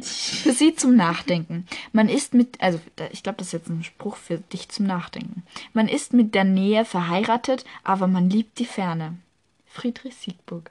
Für 0.03 0.53
sie 0.53 0.75
zum 0.75 0.97
Nachdenken. 0.97 1.67
Man 1.93 2.09
ist 2.09 2.35
mit, 2.35 2.61
also 2.61 2.81
ich 3.13 3.23
glaube, 3.23 3.39
das 3.39 3.49
ist 3.49 3.53
jetzt 3.53 3.69
ein 3.69 3.85
Spruch 3.85 4.17
für 4.17 4.39
dich 4.39 4.69
zum 4.69 4.87
Nachdenken. 4.87 5.45
Man 5.73 5.89
ist 5.89 6.13
mit 6.13 6.35
der 6.35 6.45
Nähe 6.45 6.85
verheiratet, 6.85 7.65
aber 7.85 8.07
man 8.07 8.29
liebt 8.29 8.59
die 8.59 8.67
Ferne. 8.67 9.19
Friedrich 9.67 10.17
Siegburg. 10.17 10.71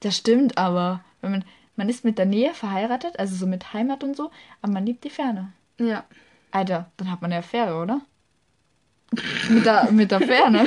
Das 0.00 0.16
stimmt 0.16 0.58
aber. 0.58 1.02
Wenn 1.20 1.30
man, 1.32 1.44
man 1.76 1.88
ist 1.88 2.04
mit 2.04 2.18
der 2.18 2.26
Nähe 2.26 2.54
verheiratet, 2.54 3.18
also 3.18 3.34
so 3.36 3.46
mit 3.46 3.72
Heimat 3.72 4.04
und 4.04 4.16
so, 4.16 4.30
aber 4.62 4.72
man 4.72 4.86
liebt 4.86 5.04
die 5.04 5.10
Ferne. 5.10 5.52
Ja. 5.78 6.04
Alter, 6.50 6.90
dann 6.96 7.10
hat 7.10 7.22
man 7.22 7.32
eine 7.32 7.40
Affäre, 7.40 7.76
oder? 7.82 8.00
mit, 9.48 9.64
der, 9.64 9.90
mit 9.92 10.10
der 10.10 10.20
Ferne. 10.20 10.60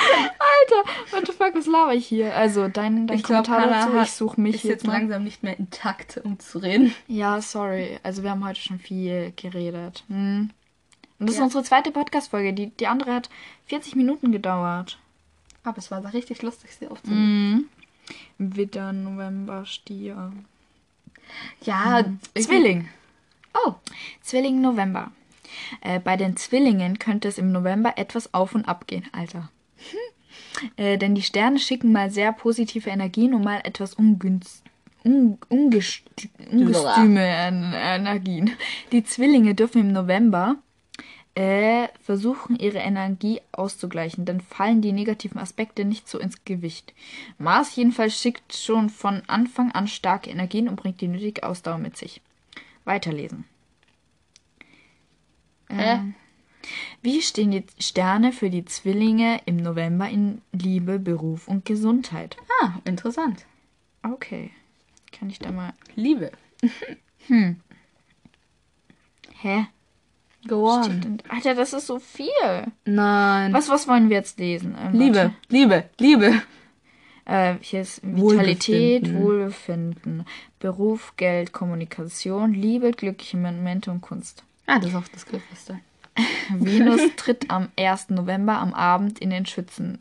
Alter, 0.00 0.90
what 1.10 1.26
the 1.26 1.32
fuck, 1.32 1.54
was 1.54 1.66
laber 1.66 1.94
ich 1.94 2.06
hier? 2.06 2.34
Also, 2.34 2.68
dein, 2.68 3.06
dein 3.06 3.18
Ich 3.18 3.22
Kommentar 3.24 3.62
Hannah 3.62 3.86
dazu, 3.86 3.98
ich 4.02 4.12
suche 4.12 4.40
mich 4.40 4.56
ist 4.56 4.64
jetzt 4.64 4.86
mal. 4.86 4.94
langsam 4.94 5.24
nicht 5.24 5.42
mehr 5.42 5.58
intakt, 5.58 6.18
um 6.24 6.38
zu 6.38 6.58
reden. 6.58 6.94
Ja, 7.06 7.40
sorry. 7.40 7.98
Also, 8.02 8.22
wir 8.22 8.30
haben 8.30 8.44
heute 8.44 8.60
schon 8.60 8.78
viel 8.78 9.32
geredet. 9.36 10.04
Hm. 10.08 10.50
Und 11.18 11.26
das 11.26 11.34
ist 11.34 11.38
Ja. 11.38 11.44
unsere 11.44 11.64
zweite 11.64 11.90
Podcast-Folge. 11.90 12.52
Die, 12.52 12.70
die 12.70 12.86
andere 12.86 13.14
hat 13.14 13.30
40 13.66 13.96
Minuten 13.96 14.32
gedauert. 14.32 14.98
Aber 15.64 15.78
es 15.78 15.90
war 15.90 16.12
richtig 16.12 16.42
lustig, 16.42 16.70
sie 16.78 16.86
aufzunehmen. 16.88 17.50
Mhm. 17.52 17.64
Widder, 18.38 18.92
November, 18.92 19.64
Stier. 19.66 20.32
Ja, 21.62 22.04
Zwilling. 22.38 22.88
Oh, 23.54 23.74
Zwilling 24.22 24.60
November. 24.60 25.10
Äh, 25.80 26.00
bei 26.00 26.16
den 26.16 26.36
Zwillingen 26.36 26.98
könnte 26.98 27.28
es 27.28 27.38
im 27.38 27.52
November 27.52 27.94
etwas 27.96 28.32
auf 28.34 28.54
und 28.54 28.66
ab 28.68 28.86
gehen, 28.86 29.06
Alter. 29.12 29.50
äh, 30.76 30.98
denn 30.98 31.14
die 31.14 31.22
Sterne 31.22 31.58
schicken 31.58 31.92
mal 31.92 32.10
sehr 32.10 32.32
positive 32.32 32.90
Energien 32.90 33.34
und 33.34 33.42
mal 33.44 33.60
etwas 33.64 33.94
ungünst, 33.94 34.62
un, 35.04 35.38
ungest, 35.48 36.02
ungestüme 36.50 37.24
En- 37.26 37.72
Energien. 37.72 38.50
Die 38.92 39.04
Zwillinge 39.04 39.54
dürfen 39.54 39.80
im 39.80 39.92
November 39.92 40.56
äh, 41.36 41.88
versuchen, 42.00 42.58
ihre 42.58 42.78
Energie 42.78 43.42
auszugleichen, 43.52 44.24
dann 44.24 44.40
fallen 44.40 44.80
die 44.80 44.92
negativen 44.92 45.38
Aspekte 45.38 45.84
nicht 45.84 46.08
so 46.08 46.18
ins 46.18 46.44
Gewicht. 46.46 46.94
Mars 47.38 47.76
jedenfalls 47.76 48.18
schickt 48.18 48.54
schon 48.54 48.88
von 48.88 49.22
Anfang 49.26 49.70
an 49.72 49.86
starke 49.86 50.30
Energien 50.30 50.66
und 50.66 50.76
bringt 50.76 51.00
die 51.02 51.08
nötige 51.08 51.42
Ausdauer 51.44 51.76
mit 51.76 51.96
sich. 51.96 52.22
Weiterlesen. 52.84 53.44
Ähm, 55.68 56.14
wie 57.02 57.20
stehen 57.20 57.50
die 57.50 57.64
Sterne 57.78 58.32
für 58.32 58.48
die 58.48 58.64
Zwillinge 58.64 59.40
im 59.44 59.58
November 59.58 60.08
in 60.08 60.40
Liebe, 60.52 60.98
Beruf 60.98 61.48
und 61.48 61.66
Gesundheit? 61.66 62.38
Ah, 62.62 62.78
interessant. 62.84 63.44
Okay. 64.02 64.52
Kann 65.12 65.28
ich 65.28 65.38
da 65.38 65.52
mal. 65.52 65.74
Liebe. 65.96 66.32
Hä? 69.42 69.66
Denn- 70.48 71.18
Alter, 71.28 71.54
das 71.54 71.72
ist 71.72 71.86
so 71.86 71.98
viel. 71.98 72.28
Nein. 72.84 73.52
Was, 73.52 73.68
was 73.68 73.86
wollen 73.88 74.08
wir 74.08 74.16
jetzt 74.16 74.38
lesen? 74.38 74.74
Ähm, 74.80 74.92
Liebe. 74.92 75.32
Liebe, 75.48 75.84
Liebe. 75.98 76.42
Äh, 77.24 77.54
hier 77.60 77.80
ist 77.80 78.00
Vitalität, 78.04 79.02
Wohlbefinden. 79.14 79.22
Wohlbefinden, 79.24 80.26
Beruf, 80.60 81.14
Geld, 81.16 81.52
Kommunikation, 81.52 82.54
Liebe, 82.54 82.92
glückliche 82.92 83.36
Momente 83.36 83.90
und 83.90 84.00
Kunst. 84.00 84.44
Ah, 84.66 84.78
das 84.78 84.90
ist 84.90 84.94
auch 84.96 85.08
das 85.12 85.26
Glücklichste. 85.26 85.80
Venus 86.50 87.00
tritt 87.16 87.50
am 87.50 87.68
1. 87.78 88.10
November 88.10 88.58
am 88.58 88.72
Abend 88.72 89.18
in 89.18 89.30
den 89.30 89.44
Schützen. 89.44 89.98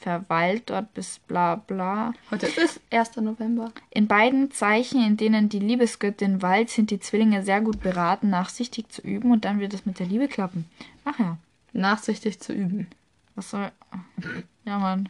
Verweilt 0.00 0.70
dort 0.70 0.94
bis 0.94 1.18
bla 1.18 1.56
bla. 1.56 2.14
Heute 2.30 2.46
ist 2.46 2.80
1. 2.90 3.16
November. 3.16 3.70
In 3.90 4.06
beiden 4.06 4.50
Zeichen, 4.50 5.04
in 5.04 5.18
denen 5.18 5.50
die 5.50 5.58
Liebesgöttin 5.58 6.40
weilt, 6.40 6.70
sind 6.70 6.90
die 6.90 7.00
Zwillinge 7.00 7.42
sehr 7.42 7.60
gut 7.60 7.80
beraten, 7.82 8.30
nachsichtig 8.30 8.88
zu 8.88 9.02
üben 9.02 9.30
und 9.30 9.44
dann 9.44 9.60
wird 9.60 9.74
es 9.74 9.84
mit 9.84 9.98
der 9.98 10.06
Liebe 10.06 10.26
klappen. 10.28 10.64
Ach 11.04 11.18
ja, 11.18 11.36
Nachsichtig 11.72 12.40
zu 12.40 12.52
üben. 12.54 12.88
was 13.34 13.50
soll. 13.50 13.70
Ja, 14.64 14.78
Mann. 14.78 15.08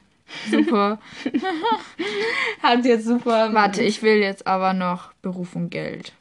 Super. 0.50 0.98
Hat 2.62 2.84
jetzt 2.84 3.06
super. 3.06 3.52
Warte, 3.54 3.82
ich 3.82 4.02
will 4.02 4.16
jetzt 4.18 4.46
aber 4.46 4.72
noch 4.72 5.12
Beruf 5.22 5.54
und 5.56 5.70
Geld. 5.70 6.12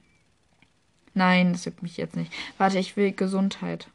Nein, 1.13 1.53
das 1.53 1.65
juckt 1.65 1.83
mich 1.83 1.97
jetzt 1.97 2.15
nicht. 2.15 2.31
Warte, 2.57 2.79
ich 2.79 2.95
will 2.95 3.11
Gesundheit. 3.11 3.87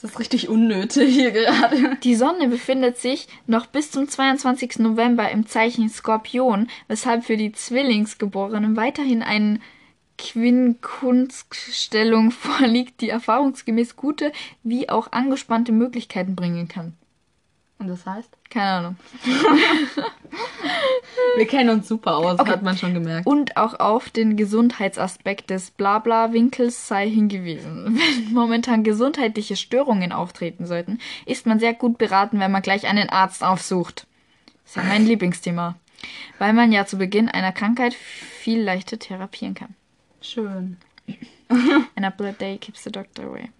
Das 0.00 0.12
ist 0.12 0.20
richtig 0.20 0.48
unnötig 0.48 1.12
hier 1.12 1.32
gerade. 1.32 1.96
Die 2.04 2.14
Sonne 2.14 2.46
befindet 2.46 2.98
sich 2.98 3.26
noch 3.48 3.66
bis 3.66 3.90
zum 3.90 4.08
22. 4.08 4.78
November 4.78 5.28
im 5.28 5.48
Zeichen 5.48 5.88
Skorpion, 5.88 6.68
weshalb 6.86 7.24
für 7.24 7.36
die 7.36 7.50
Zwillingsgeborenen 7.50 8.76
weiterhin 8.76 9.22
eine 9.22 9.58
Quinkunststellung 10.16 12.30
vorliegt, 12.36 13.00
die 13.00 13.08
erfahrungsgemäß 13.08 13.96
gute 13.96 14.30
wie 14.62 14.88
auch 14.88 15.10
angespannte 15.10 15.72
Möglichkeiten 15.72 16.36
bringen 16.36 16.68
kann. 16.68 16.96
Und 17.78 17.88
das 17.88 18.04
heißt? 18.06 18.30
Keine 18.50 18.70
Ahnung. 18.70 18.96
Wir 21.36 21.46
kennen 21.46 21.70
uns 21.70 21.86
super 21.88 22.16
aus, 22.16 22.38
Okay. 22.40 22.50
hat 22.50 22.62
man 22.62 22.76
schon 22.76 22.94
gemerkt. 22.94 23.26
Und 23.26 23.56
auch 23.56 23.78
auf 23.78 24.10
den 24.10 24.36
Gesundheitsaspekt 24.36 25.50
des 25.50 25.70
Blabla-Winkels 25.70 26.88
sei 26.88 27.08
hingewiesen. 27.08 27.96
Wenn 28.26 28.32
momentan 28.32 28.82
gesundheitliche 28.82 29.56
Störungen 29.56 30.12
auftreten 30.12 30.66
sollten, 30.66 30.98
ist 31.26 31.46
man 31.46 31.60
sehr 31.60 31.74
gut 31.74 31.98
beraten, 31.98 32.40
wenn 32.40 32.50
man 32.50 32.62
gleich 32.62 32.86
einen 32.86 33.08
Arzt 33.10 33.44
aufsucht. 33.44 34.06
Das 34.64 34.70
ist 34.72 34.76
ja 34.76 34.82
mein 34.82 35.06
Lieblingsthema. 35.06 35.76
Weil 36.38 36.52
man 36.52 36.72
ja 36.72 36.86
zu 36.86 36.96
Beginn 36.98 37.28
einer 37.28 37.52
Krankheit 37.52 37.94
viel 37.94 38.60
leichter 38.62 38.98
therapieren 38.98 39.54
kann. 39.54 39.74
Schön. 40.20 40.76
An 41.48 42.04
apple 42.04 42.28
a 42.28 42.32
day 42.32 42.58
keeps 42.58 42.84
the 42.84 42.90
doctor 42.92 43.24
away. 43.24 43.50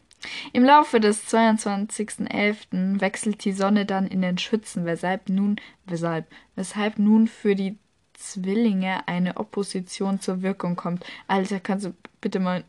Im 0.53 0.65
Laufe 0.65 1.01
des 1.01 1.27
22.11. 1.33 3.01
wechselt 3.01 3.45
die 3.45 3.53
Sonne 3.53 3.87
dann 3.87 4.07
in 4.07 4.23
den 4.23 4.39
Schützen, 4.39 4.85
weshalb 4.85 5.29
nun, 5.29 5.57
weshalb, 5.87 6.27
weshalb 6.57 6.99
nun 6.99 7.29
für 7.29 7.55
die 7.55 7.79
Zwillinge 8.15 9.07
eine 9.07 9.37
Opposition 9.37 10.21
zur 10.21 10.43
Wirkung 10.43 10.75
kommt. 10.75 11.05
Alter, 11.29 11.61
kannst 11.61 11.87
du 11.87 11.95
bitte 12.21 12.41
mal 12.41 12.65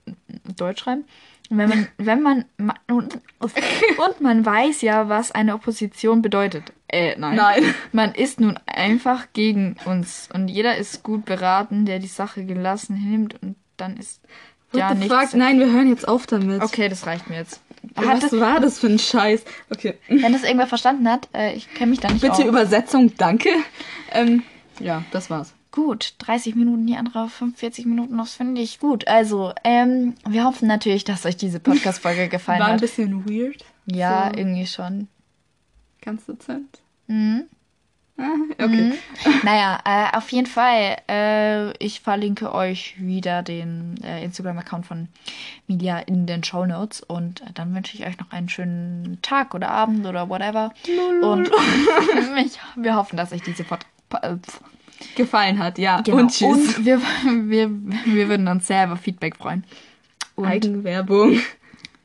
Deutsch 0.56 0.84
schreiben? 0.84 1.06
Wenn 1.50 1.70
man, 1.70 1.88
wenn 1.98 2.22
man, 2.22 2.46
ma- 2.58 2.76
und, 2.88 3.20
und 3.40 4.22
man 4.22 4.46
weiß 4.46 4.82
ja, 4.82 5.10
was 5.10 5.32
eine 5.32 5.56
Opposition 5.56 6.22
bedeutet. 6.22 6.72
Äh, 6.88 7.16
nein. 7.18 7.36
Nein. 7.36 7.76
Man 7.92 8.14
ist 8.14 8.40
nun 8.40 8.60
einfach 8.68 9.28
gegen 9.34 9.76
uns 9.86 10.30
und 10.32 10.48
jeder 10.48 10.78
ist 10.78 11.04
gut 11.04 11.26
beraten, 11.26 11.86
der 11.86 12.00
die 12.00 12.08
Sache 12.08 12.46
gelassen 12.46 12.96
hinnimmt 12.96 13.42
und 13.42 13.56
dann 13.78 13.98
ist 13.98 14.22
What 14.71 14.79
ja 14.79 14.89
the 14.93 14.99
nichts. 14.99 15.13
fuck? 15.13 15.34
Nein, 15.34 15.60
wir 15.60 15.71
hören 15.71 15.89
jetzt 15.89 16.08
auf 16.08 16.27
damit. 16.27 16.62
Okay, 16.62 16.89
das 16.89 17.05
reicht 17.05 17.29
mir 17.29 17.38
jetzt. 17.38 17.62
Hat 17.95 18.05
Was 18.05 18.19
das, 18.32 18.39
war 18.39 18.60
das 18.60 18.79
für 18.79 18.88
ein 18.88 18.99
Scheiß? 18.99 19.43
Okay. 19.71 19.95
wenn 20.10 20.34
das 20.34 20.43
irgendwer 20.43 20.67
verstanden 20.67 21.08
hat, 21.10 21.29
äh, 21.34 21.53
ich 21.53 21.73
kenne 21.73 21.91
mich 21.91 21.99
da 21.99 22.10
nicht 22.10 22.21
Bitte 22.21 22.34
aus. 22.34 22.45
Übersetzung, 22.45 23.15
danke. 23.17 23.49
Ähm, 24.12 24.43
ja, 24.79 25.03
das 25.12 25.29
war's. 25.29 25.53
Gut, 25.71 26.15
30 26.19 26.55
Minuten, 26.55 26.88
die 26.88 26.95
andere 26.97 27.29
45 27.29 27.86
Minuten, 27.86 28.17
das 28.17 28.34
finde 28.34 28.60
ich 28.62 28.79
gut. 28.79 29.08
Also, 29.08 29.53
ähm, 29.63 30.15
wir 30.27 30.43
hoffen 30.43 30.67
natürlich, 30.67 31.03
dass 31.03 31.25
euch 31.25 31.38
diese 31.38 31.60
Podcast-Folge 31.60 32.27
gefallen 32.29 32.60
War 32.60 32.67
ein 32.67 32.73
hat. 32.73 32.82
bisschen 32.82 33.25
weird. 33.29 33.63
Ja, 33.86 34.29
so. 34.34 34.39
irgendwie 34.39 34.65
schon. 34.67 35.08
Ganz 36.01 36.25
dezent. 36.25 36.79
Mhm. 37.08 37.43
Okay. 38.60 38.93
Naja, 39.43 39.79
äh, 39.86 40.17
auf 40.17 40.29
jeden 40.32 40.45
Fall, 40.47 40.97
äh, 41.10 41.71
ich 41.84 42.01
verlinke 42.01 42.53
euch 42.53 42.95
wieder 42.99 43.41
den 43.43 43.95
äh, 44.03 44.23
Instagram-Account 44.25 44.86
von 44.86 45.08
Media 45.67 45.99
in 45.99 46.25
den 46.25 46.43
Show 46.43 46.65
Notes 46.65 47.01
und 47.01 47.41
äh, 47.41 47.45
dann 47.53 47.73
wünsche 47.73 47.95
ich 47.95 48.05
euch 48.05 48.17
noch 48.19 48.32
einen 48.32 48.49
schönen 48.49 49.19
Tag 49.21 49.53
oder 49.53 49.69
Abend 49.71 50.05
oder 50.05 50.27
whatever. 50.29 50.73
Und 51.21 51.49
ich, 52.45 52.60
wir 52.75 52.95
hoffen, 52.95 53.15
dass 53.15 53.32
euch 53.32 53.41
diese 53.43 53.63
Pod 53.63 53.79
po- 54.10 54.17
äh, 54.21 54.36
Gefallen 55.15 55.60
hat, 55.60 55.77
ja. 55.77 56.01
genau. 56.01 56.17
Und 56.17 56.32
tschüss. 56.32 56.75
Und 56.77 56.86
wir, 56.86 57.01
wir, 57.25 57.69
wir 58.05 58.27
würden 58.27 58.49
uns 58.49 58.67
sehr 58.67 58.86
über 58.86 58.97
Feedback 58.97 59.38
freuen. 59.38 59.63
Und 60.36 60.45
Eigenwerbung. 60.45 61.39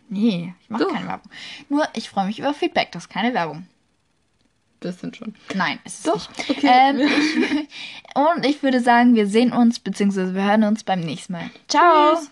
nee, 0.09 0.55
ich 0.61 0.71
mache 0.71 0.87
keine 0.87 1.09
Werbung. 1.09 1.31
Nur, 1.69 1.89
ich 1.95 2.09
freue 2.09 2.27
mich 2.27 2.39
über 2.39 2.55
Feedback, 2.55 2.93
das 2.93 3.05
ist 3.05 3.09
keine 3.09 3.35
Werbung. 3.35 3.67
Bisschen 4.85 5.15
schon. 5.15 5.35
Nein, 5.55 5.79
ist 5.87 6.01
es 6.01 6.03
Doch, 6.03 6.29
nicht. 6.37 6.51
okay. 6.51 6.91
Ähm, 6.91 7.01
ich, 7.01 7.69
und 8.15 8.45
ich 8.45 8.63
würde 8.63 8.81
sagen, 8.81 9.15
wir 9.15 9.27
sehen 9.27 9.51
uns, 9.51 9.81
beziehungsweise 9.81 10.35
wir 10.35 10.45
hören 10.45 10.65
uns 10.65 10.85
beim 10.85 11.01
nächsten 11.01 11.33
Mal. 11.33 11.51
Ciao! 11.69 12.17
Tschüss. 12.17 12.31